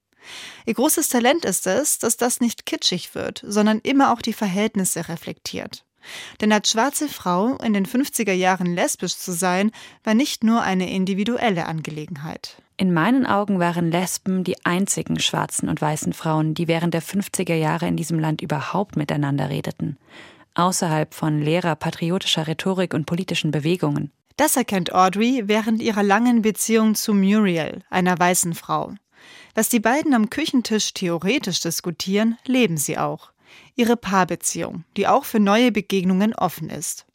[0.65, 5.09] Ihr großes Talent ist es, dass das nicht kitschig wird, sondern immer auch die Verhältnisse
[5.09, 5.85] reflektiert.
[6.41, 9.71] Denn als schwarze Frau in den 50er Jahren lesbisch zu sein,
[10.03, 12.57] war nicht nur eine individuelle Angelegenheit.
[12.75, 17.53] In meinen Augen waren Lesben die einzigen schwarzen und weißen Frauen, die während der 50er
[17.53, 19.97] Jahre in diesem Land überhaupt miteinander redeten
[20.55, 24.11] außerhalb von leerer patriotischer Rhetorik und politischen Bewegungen.
[24.37, 28.93] Das erkennt Audrey während ihrer langen Beziehung zu Muriel, einer weißen Frau.
[29.55, 33.31] Was die beiden am Küchentisch theoretisch diskutieren, leben sie auch.
[33.75, 37.05] Ihre Paarbeziehung, die auch für neue Begegnungen offen ist.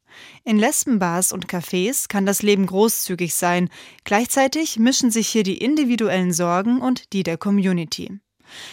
[0.45, 3.69] In Lesbenbars und Cafés kann das Leben großzügig sein,
[4.05, 8.21] gleichzeitig mischen sich hier die individuellen Sorgen und die der Community.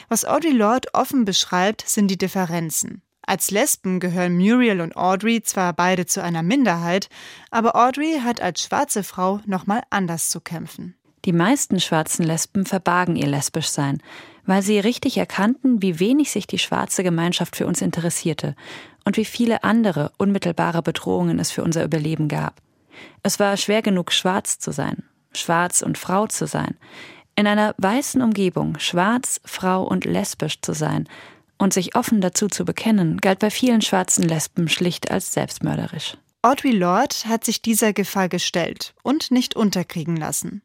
[0.07, 3.01] Was Audre Lorde offen beschreibt, sind die Differenzen.
[3.28, 7.09] Als Lesben gehören Muriel und Audrey zwar beide zu einer Minderheit,
[7.49, 10.95] aber Audrey hat als schwarze Frau nochmal anders zu kämpfen.
[11.26, 14.01] Die meisten schwarzen Lesben verbargen ihr Lesbischsein,
[14.45, 18.55] weil sie richtig erkannten, wie wenig sich die schwarze Gemeinschaft für uns interessierte
[19.05, 22.61] und wie viele andere unmittelbare Bedrohungen es für unser Überleben gab.
[23.23, 25.03] Es war schwer genug, schwarz zu sein,
[25.34, 26.78] schwarz und Frau zu sein,
[27.36, 31.09] in einer weißen Umgebung schwarz, Frau und lesbisch zu sein,
[31.58, 36.18] und sich offen dazu zu bekennen, galt bei vielen schwarzen Lesben schlicht als selbstmörderisch.
[36.41, 40.62] Audre Lorde hat sich dieser Gefahr gestellt und nicht unterkriegen lassen.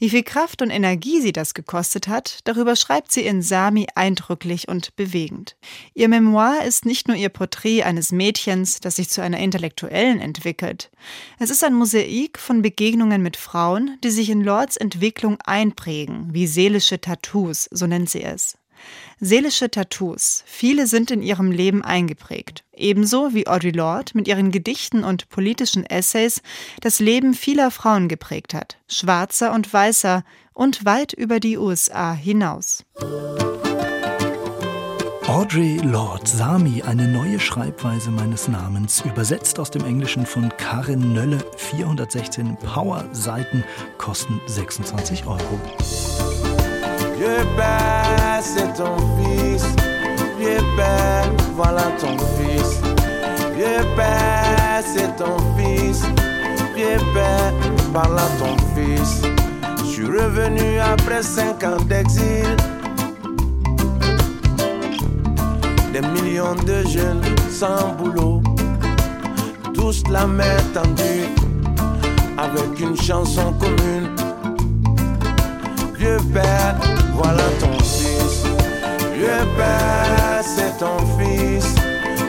[0.00, 4.66] Wie viel Kraft und Energie sie das gekostet hat, darüber schreibt sie in Sami eindrücklich
[4.66, 5.56] und bewegend.
[5.94, 10.90] Ihr Memoir ist nicht nur ihr Porträt eines Mädchens, das sich zu einer Intellektuellen entwickelt.
[11.38, 16.46] Es ist ein Mosaik von Begegnungen mit Frauen, die sich in Lords Entwicklung einprägen, wie
[16.46, 18.58] seelische Tattoos, so nennt sie es.
[19.20, 20.42] Seelische Tattoos.
[20.46, 22.64] Viele sind in ihrem Leben eingeprägt.
[22.74, 26.42] Ebenso wie Audre Lorde mit ihren Gedichten und politischen Essays
[26.80, 28.78] das Leben vieler Frauen geprägt hat.
[28.88, 32.84] Schwarzer und weißer und weit über die USA hinaus.
[35.30, 41.38] Audre Lorde, Sami, eine neue Schreibweise meines Namens, übersetzt aus dem Englischen von Karin Nölle,
[41.56, 43.62] 416 Power-Seiten,
[43.96, 45.60] kosten 26 Euro.
[47.20, 49.62] Vieux père, c'est ton fils.
[50.38, 52.80] Vieux père, voilà ton fils.
[53.54, 56.00] Vieux père, c'est ton fils.
[56.74, 57.52] Vieux père,
[57.92, 59.20] par là ton fils.
[59.80, 62.56] Je suis revenu après cinq ans d'exil.
[65.92, 68.40] Des millions de jeunes sans boulot.
[69.74, 71.28] Tous la main tendue
[72.38, 74.08] avec une chanson commune.
[76.00, 76.76] Vieux père,
[77.12, 78.46] voilà ton fils.
[79.12, 81.74] Vieux père, c'est ton fils.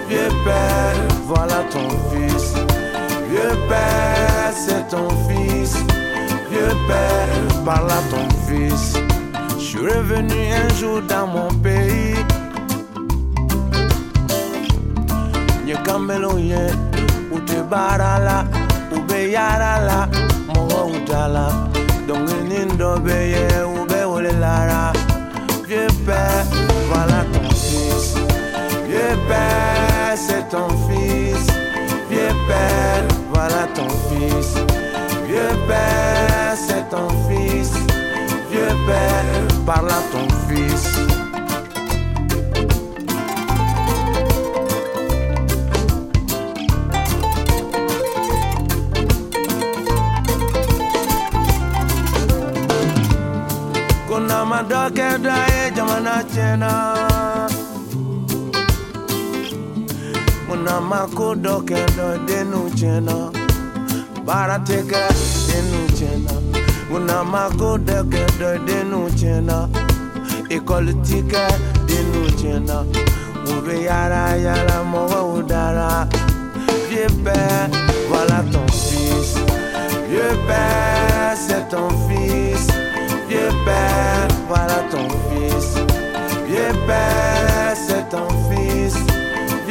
[0.09, 0.95] Vieux père,
[1.25, 2.53] voilà ton fils.
[3.29, 5.77] Vieux père, c'est ton fils.
[6.51, 8.97] Vieux père, par là ton fils.
[9.57, 12.17] Je suis revenu un jour dans mon pays.
[15.65, 16.67] Nye kamelo ye,
[17.33, 18.43] ute barala,
[25.71, 26.45] Vieux père,
[26.89, 28.15] voilà ton fils.
[28.85, 31.47] Vieux père, c'est ton fils.
[32.09, 34.55] Vieux père, voilà ton fils.
[35.25, 37.71] Vieux père, c'est ton fils.
[38.51, 41.10] Vieux père, par là ton fils.
[61.21, 63.31] Kuna makodokedo denu chena.
[64.25, 65.01] Barateke
[65.47, 66.33] denu chena.
[66.89, 69.69] Kuna makodokedo denu chena.
[70.49, 71.45] Ikolitike
[71.87, 72.85] denu chena.
[73.45, 76.07] Ube yara yara mowa udara.
[76.89, 77.69] Vieux père
[78.09, 79.35] voilà ton fils.
[80.09, 82.67] Vieux père c'est ton fils.
[83.29, 85.75] Vieux père, voilà ton fils.
[86.47, 89.10] Vieux père, c'est ton fils.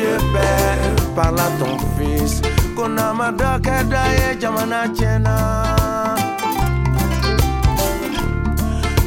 [0.00, 0.78] Vieux père,
[1.14, 2.40] par là ton fils.
[2.74, 5.36] Kuna madoka daye jamana chena.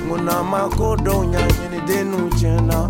[0.08, 2.89] Kuna makodo nyanyini denu chena.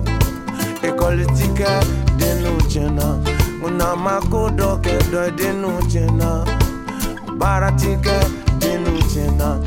[0.83, 1.69] Ekolitike
[2.17, 3.17] denu chena.
[3.61, 6.43] Kuna makodo kedo denu chena.
[7.37, 8.17] Baratike
[8.59, 9.59] denu chena.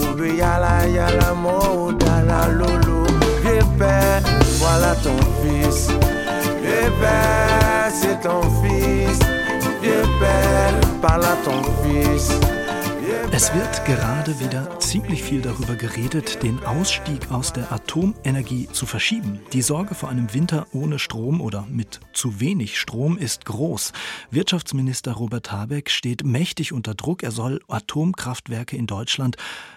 [0.00, 3.04] Ube yala yala mo dala lolo
[3.42, 4.22] Vieux père,
[4.58, 5.88] voilà ton fils
[6.74, 9.18] Vieux père, c'est ton fils
[9.80, 12.30] Vieux père, par là ton fils
[13.30, 19.40] Es wird gerade wieder ziemlich viel darüber geredet, den Ausstieg aus der Atomenergie zu verschieben.
[19.52, 23.92] Die Sorge vor einem Winter ohne Strom oder mit zu wenig Strom ist groß.
[24.30, 27.22] Wirtschaftsminister Robert Habeck steht mächtig unter Druck.
[27.22, 29.36] Er soll Atomkraftwerke in Deutschland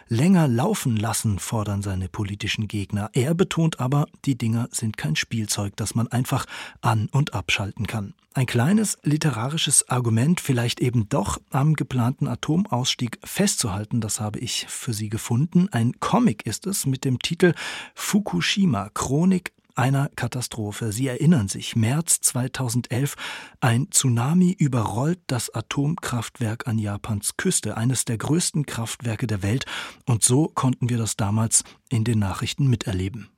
[0.09, 3.09] länger laufen lassen, fordern seine politischen Gegner.
[3.13, 6.45] Er betont aber, die Dinger sind kein Spielzeug, das man einfach
[6.81, 8.13] an- und abschalten kann.
[8.33, 14.93] Ein kleines literarisches Argument, vielleicht eben doch am geplanten Atomausstieg festzuhalten, das habe ich für
[14.93, 15.69] Sie gefunden.
[15.71, 17.53] Ein Comic ist es mit dem Titel
[17.95, 20.91] Fukushima, Chronik einer Katastrophe.
[20.91, 23.15] Sie erinnern sich, März 2011,
[23.59, 29.65] ein Tsunami überrollt das Atomkraftwerk an Japans Küste, eines der größten Kraftwerke der Welt,
[30.05, 33.29] und so konnten wir das damals in den Nachrichten miterleben.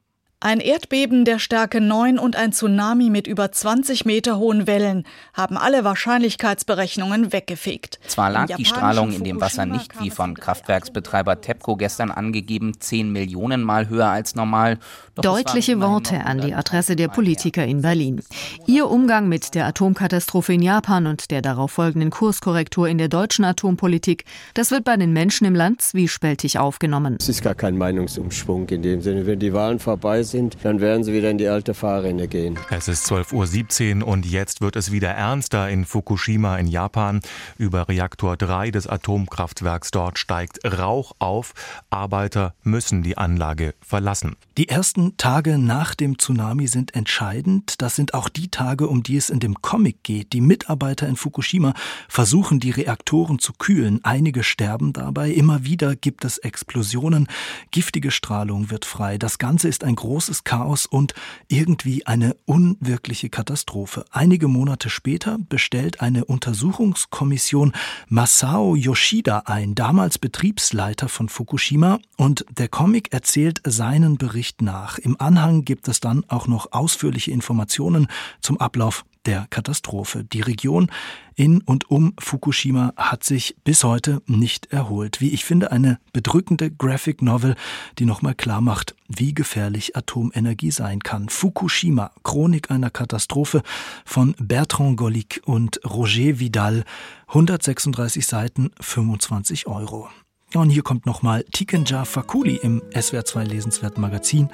[0.41, 5.57] Ein Erdbeben der Stärke 9 und ein Tsunami mit über 20 Meter hohen Wellen haben
[5.57, 7.99] alle Wahrscheinlichkeitsberechnungen weggefegt.
[8.07, 13.11] Zwar lag die Strahlung in dem Wasser nicht, wie von Kraftwerksbetreiber TEPCO gestern angegeben, 10
[13.11, 14.77] Millionen Mal höher als normal.
[15.15, 18.21] Deutliche Worte an die Adresse der Politiker in Berlin.
[18.65, 23.43] Ihr Umgang mit der Atomkatastrophe in Japan und der darauf folgenden Kurskorrektur in der deutschen
[23.43, 24.23] Atompolitik,
[24.53, 27.17] das wird bei den Menschen im Land zwiespältig aufgenommen.
[27.19, 29.25] Es ist gar kein Meinungsumschwung in dem Sinne.
[29.25, 32.57] Wenn die Wahlen vorbei sind, sind, dann werden sie wieder in die alte Fahrrinne gehen.
[32.69, 37.19] Es ist 12.17 Uhr und jetzt wird es wieder ernster in Fukushima in Japan.
[37.57, 41.53] Über Reaktor 3 des Atomkraftwerks dort steigt Rauch auf.
[41.89, 44.35] Arbeiter müssen die Anlage verlassen.
[44.57, 47.81] Die ersten Tage nach dem Tsunami sind entscheidend.
[47.81, 50.33] Das sind auch die Tage, um die es in dem Comic geht.
[50.33, 51.73] Die Mitarbeiter in Fukushima
[52.07, 53.99] versuchen, die Reaktoren zu kühlen.
[54.03, 55.31] Einige sterben dabei.
[55.31, 57.27] Immer wieder gibt es Explosionen.
[57.71, 59.17] Giftige Strahlung wird frei.
[59.17, 61.13] Das Ganze ist ein großes Chaos und
[61.47, 64.05] irgendwie eine unwirkliche Katastrophe.
[64.11, 67.73] Einige Monate später bestellt eine Untersuchungskommission
[68.07, 74.97] Masao Yoshida ein, damals Betriebsleiter von Fukushima, und der Comic erzählt seinen Bericht nach.
[74.97, 78.07] Im Anhang gibt es dann auch noch ausführliche Informationen
[78.41, 80.23] zum Ablauf der Katastrophe.
[80.23, 80.91] Die Region
[81.35, 85.21] in und um Fukushima hat sich bis heute nicht erholt.
[85.21, 87.55] Wie ich finde, eine bedrückende Graphic Novel,
[87.97, 91.29] die nochmal klar macht, wie gefährlich Atomenergie sein kann.
[91.29, 93.61] Fukushima, Chronik einer Katastrophe
[94.05, 96.83] von Bertrand Gollic und Roger Vidal,
[97.27, 100.09] 136 Seiten, 25 Euro.
[100.51, 104.47] Hier kommt nochmal Tikenja Fakuli im SWR2 Lesenswert Magazin.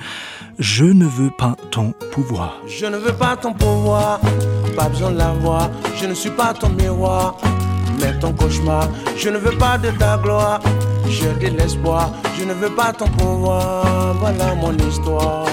[0.60, 2.56] Je ne veux pas ton pouvoir.
[2.68, 4.20] Je ne veux pas ton pouvoir,
[4.76, 5.70] pas besoin de l'avoir.
[5.96, 7.38] Je ne suis pas ton miroir,
[8.02, 8.90] mais ton cauchemar.
[9.16, 10.60] Je ne veux pas de ta gloire,
[11.08, 12.12] j'ai de l'espoir.
[12.38, 15.46] Je ne veux pas ton pouvoir, voilà mon histoire.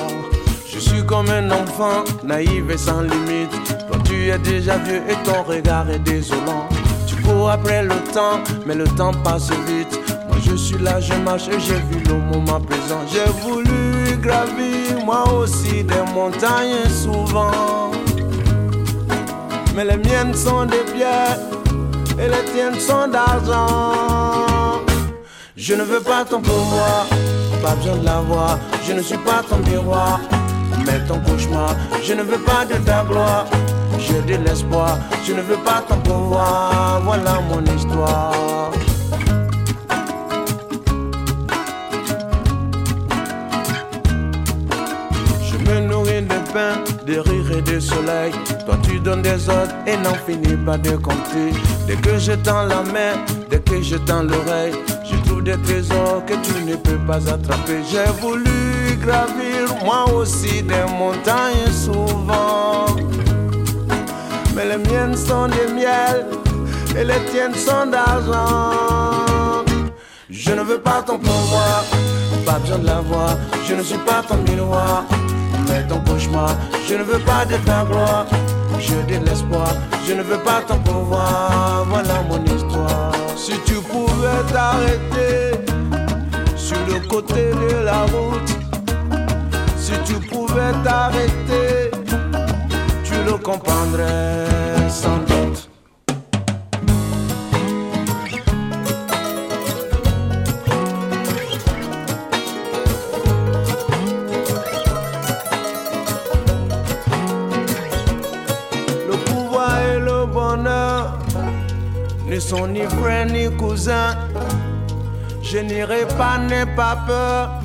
[0.68, 3.52] Je suis comme un enfant, naïf et sans limite.
[3.86, 6.68] Toi tu es déjà vieux et ton regard est désolant.
[7.06, 10.00] Tu cours après le temps, mais le temps passe vite.
[10.44, 13.00] Je suis là, je marche et j'ai vu le moment présent.
[13.10, 17.90] J'ai voulu gravir moi aussi des montagnes souvent.
[19.74, 21.38] Mais les miennes sont des pierres
[22.18, 24.80] et les tiennes sont d'argent.
[25.56, 27.06] Je ne veux pas ton pouvoir,
[27.62, 28.58] pas besoin de l'avoir.
[28.86, 30.20] Je ne suis pas ton miroir,
[30.84, 31.74] mais ton cauchemar.
[32.02, 33.46] Je ne veux pas de ta gloire,
[33.98, 34.98] j'ai de l'espoir.
[35.24, 38.32] Je ne veux pas ton pouvoir, voilà mon histoire.
[46.54, 48.32] De de rire et de soleil.
[48.66, 51.52] Toi tu donnes des ordres et n'en finis pas de compter.
[51.86, 53.14] Dès que je tends la main,
[53.50, 54.74] dès que je tends l'oreille,
[55.04, 57.80] je trouve des trésors que tu ne peux pas attraper.
[57.90, 62.86] J'ai voulu gravir moi aussi des montagnes souvent.
[64.54, 66.26] Mais les miennes sont des miels
[66.96, 69.64] et les tiennes sont d'argent.
[70.28, 71.84] Je ne veux pas ton pouvoir,
[72.44, 73.36] pas besoin de l'avoir.
[73.68, 75.04] Je ne suis pas ton miroir,
[76.92, 78.26] Je ne veux pas de ta gloire,
[78.78, 79.68] j'ai de l'espoir.
[80.06, 83.12] Je ne veux pas ton pouvoir, voilà mon histoire.
[83.34, 85.58] Si tu pouvais t'arrêter
[86.54, 88.50] sur le côté de la route,
[89.78, 91.90] si tu pouvais t'arrêter,
[93.04, 94.46] tu le comprendrais
[94.90, 95.71] sans doute.
[112.42, 114.16] Sont ni frères ni cousins.
[115.42, 117.62] Je n'irai pas, n'aie pas peur,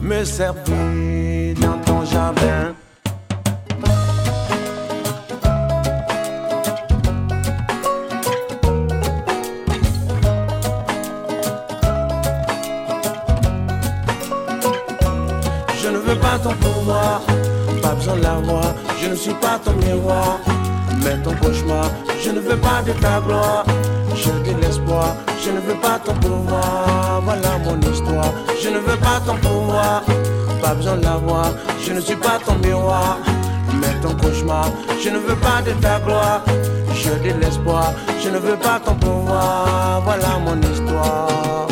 [0.00, 2.74] me servir dans ton jardin.
[15.80, 17.22] Je ne veux pas ton pouvoir,
[17.82, 18.74] pas besoin de l'avoir.
[19.00, 20.38] Je ne suis pas ton miroir,
[21.02, 21.90] mais ton cauchemar.
[22.22, 23.64] Je ne veux pas de ta gloire,
[24.14, 25.16] j'ai de l'espoir.
[25.44, 28.32] Je ne veux pas ton pouvoir, voilà mon histoire.
[28.60, 30.02] Je ne veux pas ton pouvoir,
[30.62, 31.52] pas besoin de l'avoir.
[31.84, 33.18] Je ne suis pas ton miroir,
[33.80, 34.66] mais ton cauchemar.
[35.02, 36.42] Je ne veux pas de ta gloire,
[36.94, 37.92] j'ai de l'espoir.
[38.22, 41.68] Je ne veux pas ton pouvoir, voilà mon histoire.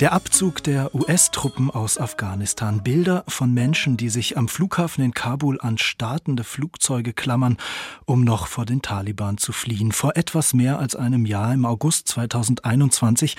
[0.00, 2.82] Der Abzug der US-Truppen aus Afghanistan.
[2.82, 7.58] Bilder von Menschen, die sich am Flughafen in Kabul an startende Flugzeuge klammern,
[8.06, 9.92] um noch vor den Taliban zu fliehen.
[9.92, 13.36] Vor etwas mehr als einem Jahr, im August 2021,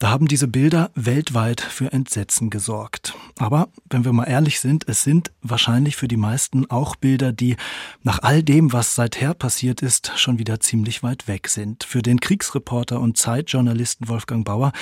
[0.00, 3.14] Da haben diese Bilder weltweit für Entsetzen gesorgt.
[3.38, 7.56] Aber wenn wir mal ehrlich sind, es sind wahrscheinlich für die meisten auch Bilder, die
[8.02, 11.84] nach all dem, was seither passiert ist, schon wieder ziemlich weit weg sind.
[11.84, 14.72] Für den Kriegsreporter und Zeitjournalisten Wolfgang Bauer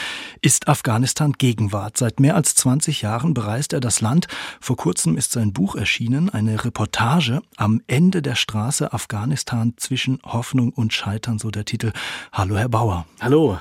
[0.40, 1.98] ist Afghanistan Gegenwart.
[1.98, 4.28] Seit mehr als 20 Jahren bereist er das Land.
[4.60, 10.70] Vor kurzem ist sein Buch erschienen, eine Reportage am Ende der Straße Afghanistan zwischen Hoffnung
[10.70, 11.92] und Scheitern, so der Titel.
[12.32, 13.06] Hallo, Herr Bauer.
[13.20, 13.58] Hallo.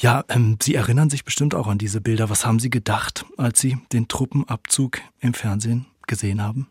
[0.00, 2.30] Ja, ähm, Sie erinnern sich bestimmt auch an diese Bilder.
[2.30, 6.68] Was haben Sie gedacht, als Sie den Truppenabzug im Fernsehen gesehen haben?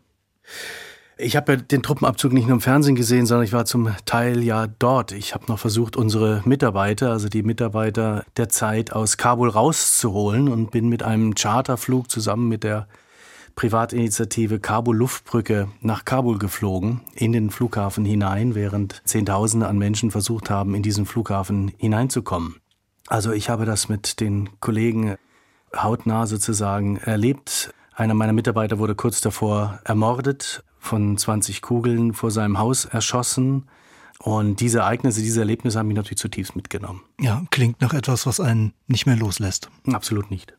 [1.20, 4.68] Ich habe den Truppenabzug nicht nur im Fernsehen gesehen, sondern ich war zum Teil ja
[4.68, 5.12] dort.
[5.12, 10.70] Ich habe noch versucht, unsere Mitarbeiter, also die Mitarbeiter der Zeit aus Kabul rauszuholen und
[10.70, 12.88] bin mit einem Charterflug zusammen mit der
[13.56, 20.52] Privatinitiative Kabul Luftbrücke nach Kabul geflogen, in den Flughafen hinein, während Zehntausende an Menschen versucht
[20.52, 22.58] haben, in diesen Flughafen hineinzukommen.
[23.08, 25.16] Also ich habe das mit den Kollegen
[25.76, 27.74] hautnah sozusagen erlebt.
[27.96, 33.68] Einer meiner Mitarbeiter wurde kurz davor ermordet, von 20 Kugeln vor seinem Haus erschossen.
[34.20, 37.02] Und diese Ereignisse, diese Erlebnisse haben mich natürlich zutiefst mitgenommen.
[37.20, 39.70] Ja, klingt nach etwas, was einen nicht mehr loslässt.
[39.92, 40.57] Absolut nicht.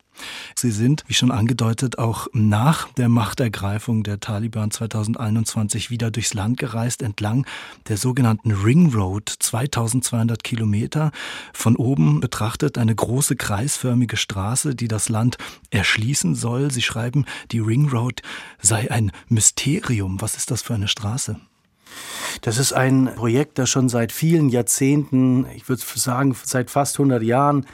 [0.54, 6.58] Sie sind, wie schon angedeutet, auch nach der Machtergreifung der Taliban 2021 wieder durchs Land
[6.58, 7.46] gereist, entlang
[7.88, 11.12] der sogenannten Ring Road, 2200 Kilometer.
[11.52, 15.38] Von oben betrachtet eine große kreisförmige Straße, die das Land
[15.70, 16.70] erschließen soll.
[16.70, 18.22] Sie schreiben, die Ring Road
[18.60, 20.20] sei ein Mysterium.
[20.20, 21.36] Was ist das für eine Straße?
[22.42, 27.22] Das ist ein Projekt, das schon seit vielen Jahrzehnten, ich würde sagen seit fast 100
[27.22, 27.66] Jahren,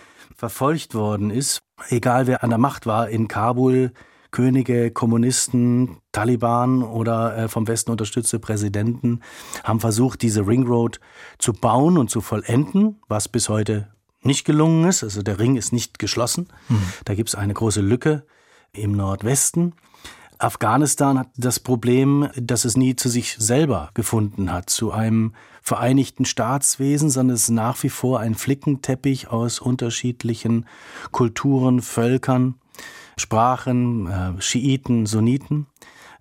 [0.44, 1.60] verfolgt worden ist.
[1.88, 3.92] Egal wer an der Macht war in Kabul,
[4.30, 9.20] Könige, Kommunisten, Taliban oder äh, vom Westen unterstützte Präsidenten
[9.62, 11.00] haben versucht, diese Ring Road
[11.38, 13.88] zu bauen und zu vollenden, was bis heute
[14.20, 15.02] nicht gelungen ist.
[15.02, 16.48] Also der Ring ist nicht geschlossen.
[16.68, 16.82] Mhm.
[17.06, 18.26] Da gibt es eine große Lücke
[18.72, 19.72] im Nordwesten.
[20.36, 25.32] Afghanistan hat das Problem, dass es nie zu sich selber gefunden hat, zu einem
[25.64, 30.66] vereinigten Staatswesen, sondern es ist nach wie vor ein Flickenteppich aus unterschiedlichen
[31.10, 32.54] Kulturen, Völkern,
[33.16, 35.66] Sprachen, äh, Schiiten, Sunniten.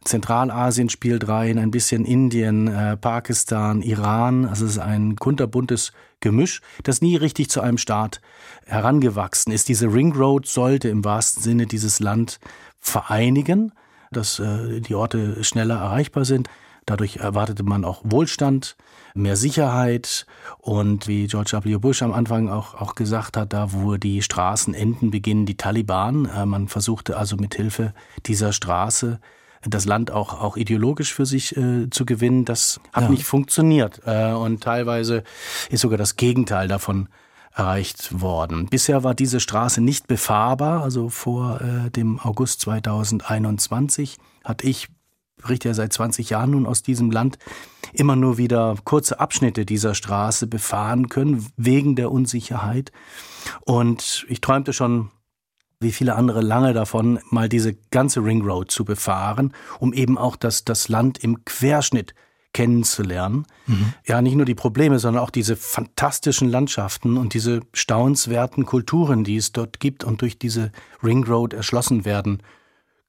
[0.06, 4.46] Zentralasien spielt rein, ein bisschen Indien, äh, Pakistan, Iran.
[4.46, 8.22] Also es ist ein kunterbuntes Gemisch, das nie richtig zu einem Staat
[8.66, 9.70] herangewachsen ist.
[9.70, 12.40] Diese Ring Road sollte im wahrsten Sinne dieses Land
[12.80, 13.74] vereinigen
[14.14, 16.50] dass äh, die Orte schneller erreichbar sind.
[16.86, 18.76] Dadurch erwartete man auch Wohlstand,
[19.14, 20.26] mehr Sicherheit
[20.60, 21.78] und wie George W.
[21.78, 26.26] Bush am Anfang auch, auch gesagt hat, da wo die Straßen enden, beginnen die Taliban.
[26.26, 27.94] Äh, man versuchte also mit Hilfe
[28.26, 29.20] dieser Straße
[29.66, 32.46] das Land auch, auch ideologisch für sich äh, zu gewinnen.
[32.46, 33.10] Das hat ja.
[33.10, 34.02] nicht funktioniert.
[34.06, 35.24] Äh, und teilweise
[35.70, 37.08] ist sogar das Gegenteil davon
[37.56, 38.68] erreicht worden.
[38.68, 44.88] Bisher war diese Straße nicht befahrbar, also vor äh, dem August 2021 hatte ich
[45.44, 47.38] berichte ja seit 20 Jahren nun aus diesem Land,
[47.94, 52.92] immer nur wieder kurze Abschnitte dieser Straße befahren können, wegen der Unsicherheit.
[53.62, 55.12] Und ich träumte schon,
[55.80, 60.36] wie viele andere, lange davon, mal diese ganze Ring Road zu befahren, um eben auch
[60.36, 62.16] das, das Land im Querschnitt
[62.54, 63.46] kennenzulernen.
[63.68, 63.94] Mhm.
[64.06, 69.38] Ja, nicht nur die Probleme, sondern auch diese fantastischen Landschaften und diese staunenswerten Kulturen, die
[69.38, 70.72] es dort gibt und durch diese
[71.04, 72.42] Ring Road erschlossen werden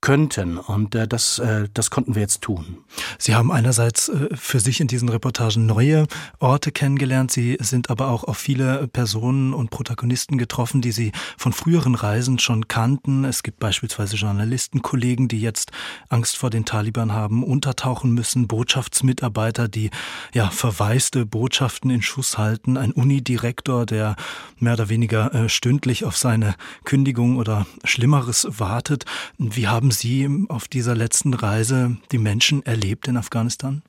[0.05, 0.59] könnten.
[0.59, 2.85] Und äh, das, äh, das konnten wir jetzt tun.
[3.19, 6.07] Sie haben einerseits äh, für sich in diesen Reportagen neue
[6.41, 7.31] Orte kennengelernt.
[7.31, 12.39] Sie sind aber auch auf viele Personen und Protagonisten getroffen, die Sie von früheren Reisen
[12.39, 13.25] schon kannten.
[13.25, 15.73] Es gibt beispielsweise Journalistenkollegen, die jetzt
[16.11, 19.89] Angst vor den Taliban haben, untertauchen müssen, Botschaftsmitarbeiter, die
[20.35, 24.17] ja verwaiste Botschaften in Schuss halten, ein Unidirektor, der
[24.59, 29.07] mehr oder weniger äh, stündlich auf seine Kündigung oder Schlimmeres wartet.
[29.39, 33.83] Wie haben Sie auf dieser letzten Reise die Menschen erlebt in Afghanistan?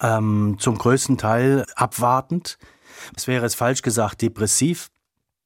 [0.00, 2.58] Ähm, zum größten Teil abwartend.
[3.16, 4.88] Es wäre jetzt falsch gesagt, depressiv.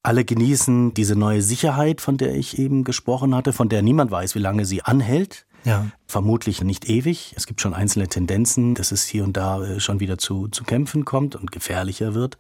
[0.02, 4.34] Alle genießen diese neue Sicherheit, von der ich eben gesprochen hatte, von der niemand weiß,
[4.34, 5.46] wie lange sie anhält.
[5.66, 5.88] Ja.
[6.06, 7.34] Vermutlich nicht ewig.
[7.36, 10.62] Es gibt schon einzelne Tendenzen, dass es hier und da äh, schon wieder zu, zu
[10.62, 12.38] Kämpfen kommt und gefährlicher wird.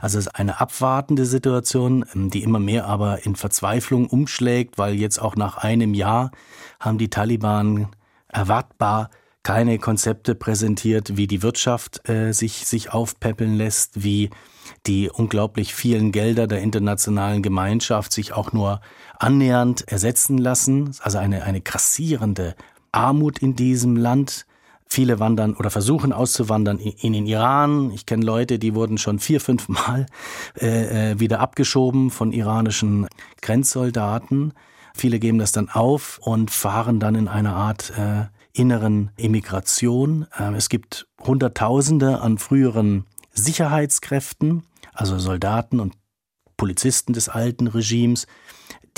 [0.00, 4.94] Also es ist eine abwartende Situation, ähm, die immer mehr aber in Verzweiflung umschlägt, weil
[4.94, 6.30] jetzt auch nach einem Jahr
[6.78, 7.88] haben die Taliban
[8.28, 9.10] erwartbar
[9.42, 14.30] keine Konzepte präsentiert, wie die Wirtschaft äh, sich, sich aufpäppeln lässt, wie
[14.86, 18.80] die unglaublich vielen Gelder der internationalen Gemeinschaft sich auch nur
[19.18, 20.94] annähernd ersetzen lassen.
[21.00, 22.54] Also eine, eine grassierende
[22.92, 24.46] Armut in diesem Land,
[24.92, 27.92] Viele wandern oder versuchen auszuwandern in den Iran.
[27.92, 30.06] Ich kenne Leute, die wurden schon vier, fünf Mal
[30.60, 33.06] äh, äh, wieder abgeschoben von iranischen
[33.40, 34.52] Grenzsoldaten.
[34.92, 40.26] Viele geben das dann auf und fahren dann in eine Art äh, inneren Immigration.
[40.36, 43.04] Äh, es gibt Hunderttausende an früheren
[43.40, 45.94] Sicherheitskräften, also Soldaten und
[46.56, 48.26] Polizisten des alten Regimes,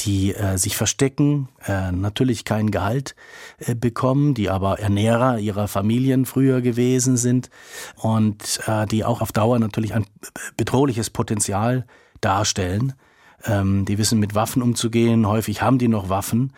[0.01, 3.15] die äh, sich verstecken, äh, natürlich kein Gehalt
[3.59, 7.51] äh, bekommen, die aber Ernährer ihrer Familien früher gewesen sind
[7.97, 10.07] und äh, die auch auf Dauer natürlich ein
[10.57, 11.87] bedrohliches Potenzial
[12.21, 12.95] darstellen.
[13.45, 16.53] Ähm, die wissen mit Waffen umzugehen, häufig haben die noch Waffen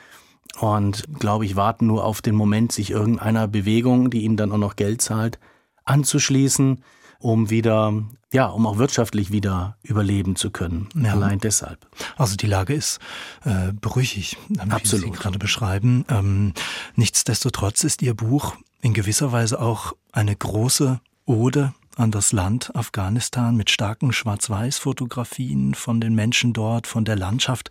[0.61, 4.59] und, glaube ich, warten nur auf den Moment, sich irgendeiner Bewegung, die ihnen dann auch
[4.59, 5.39] noch Geld zahlt,
[5.85, 6.83] anzuschließen
[7.25, 8.05] um wieder,
[8.35, 10.91] ja, um auch wirtschaftlich wieder überleben zu können.
[10.95, 11.13] Ja.
[11.13, 11.87] Allein deshalb.
[12.19, 12.99] Also die Lage ist
[13.45, 14.37] äh, brüchig,
[14.69, 15.07] Absolut.
[15.07, 16.05] wie Sie gerade beschreiben.
[16.11, 16.53] Ähm,
[16.97, 23.57] nichtsdestotrotz ist Ihr Buch in gewisser Weise auch eine große Ode an das Land Afghanistan
[23.57, 27.71] mit starken Schwarz-Weiß-Fotografien von den Menschen dort, von der Landschaft.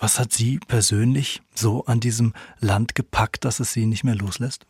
[0.00, 4.66] Was hat Sie persönlich so an diesem Land gepackt, dass es Sie nicht mehr loslässt?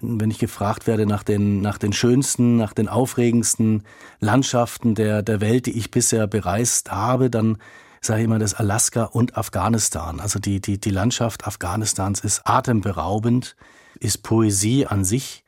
[0.00, 3.84] Wenn ich gefragt werde nach den, nach den schönsten, nach den aufregendsten
[4.20, 7.58] Landschaften der, der Welt, die ich bisher bereist habe, dann
[8.00, 10.20] sage ich immer das Alaska und Afghanistan.
[10.20, 13.56] Also die, die, die Landschaft Afghanistans ist atemberaubend,
[14.00, 15.44] ist Poesie an sich.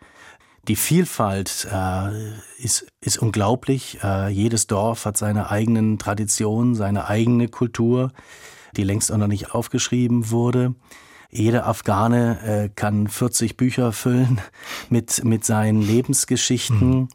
[0.67, 2.11] Die Vielfalt äh,
[2.59, 3.99] ist, ist unglaublich.
[4.03, 8.13] Äh, jedes Dorf hat seine eigenen Traditionen, seine eigene Kultur,
[8.77, 10.75] die längst auch noch nicht aufgeschrieben wurde.
[11.31, 14.41] Jeder Afghane äh, kann 40 Bücher füllen
[14.91, 17.01] mit, mit seinen Lebensgeschichten.
[17.01, 17.09] Mhm.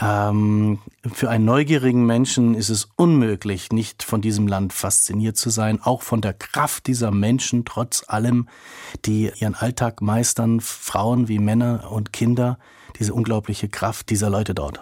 [0.00, 0.78] Ähm,
[1.12, 6.02] für einen neugierigen Menschen ist es unmöglich, nicht von diesem Land fasziniert zu sein, auch
[6.02, 8.48] von der Kraft dieser Menschen, trotz allem,
[9.04, 12.58] die ihren Alltag meistern, Frauen wie Männer und Kinder,
[13.00, 14.80] diese unglaubliche Kraft dieser Leute dort.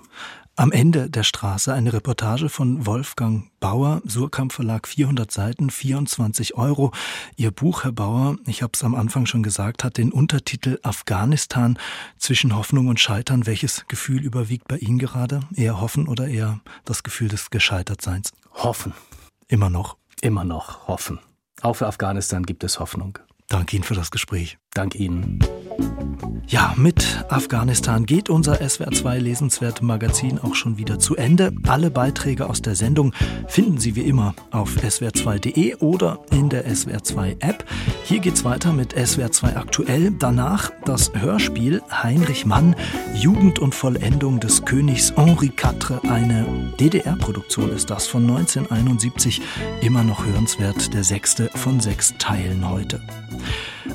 [0.58, 6.90] Am Ende der Straße eine Reportage von Wolfgang Bauer, Surkamp Verlag, 400 Seiten, 24 Euro.
[7.36, 11.78] Ihr Buch, Herr Bauer, ich habe es am Anfang schon gesagt, hat den Untertitel Afghanistan
[12.16, 13.46] zwischen Hoffnung und Scheitern.
[13.46, 15.42] Welches Gefühl überwiegt bei Ihnen gerade?
[15.54, 18.32] Eher Hoffen oder eher das Gefühl des Gescheitertseins?
[18.52, 18.94] Hoffen.
[19.46, 19.96] Immer noch?
[20.22, 21.20] Immer noch hoffen.
[21.62, 23.20] Auch für Afghanistan gibt es Hoffnung.
[23.46, 24.58] Danke Ihnen für das Gespräch.
[24.78, 25.40] Dank Ihnen.
[26.46, 31.52] Ja, mit Afghanistan geht unser SWR2 lesenswerte Magazin auch schon wieder zu Ende.
[31.66, 33.12] Alle Beiträge aus der Sendung
[33.48, 37.64] finden Sie wie immer auf swr2.de oder in der SWR2 App.
[38.04, 40.12] Hier geht's weiter mit SWR2 aktuell.
[40.16, 42.76] Danach das Hörspiel Heinrich Mann,
[43.14, 46.08] Jugend und Vollendung des Königs Henri IV.
[46.08, 46.46] Eine
[46.78, 49.42] DDR-Produktion ist das von 1971.
[49.80, 53.02] Immer noch hörenswert, der sechste von sechs Teilen heute.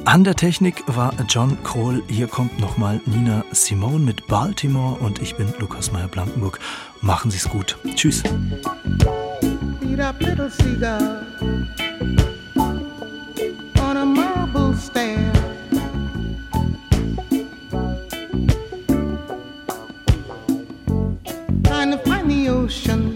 [0.05, 2.03] An der Technik war John Kroll.
[2.07, 6.59] Hier kommt nochmal Nina Simone mit Baltimore und ich bin Lukas Meyer-Blankenburg.
[7.01, 7.77] Machen Sie's gut.
[7.95, 8.23] Tschüss.
[22.63, 23.12] ocean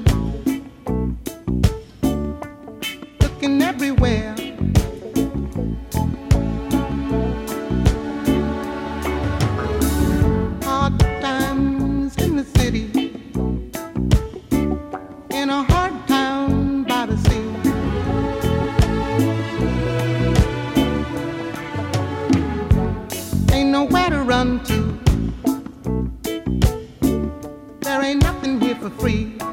[24.28, 25.00] run to.
[27.80, 29.47] There ain't nothing here for free.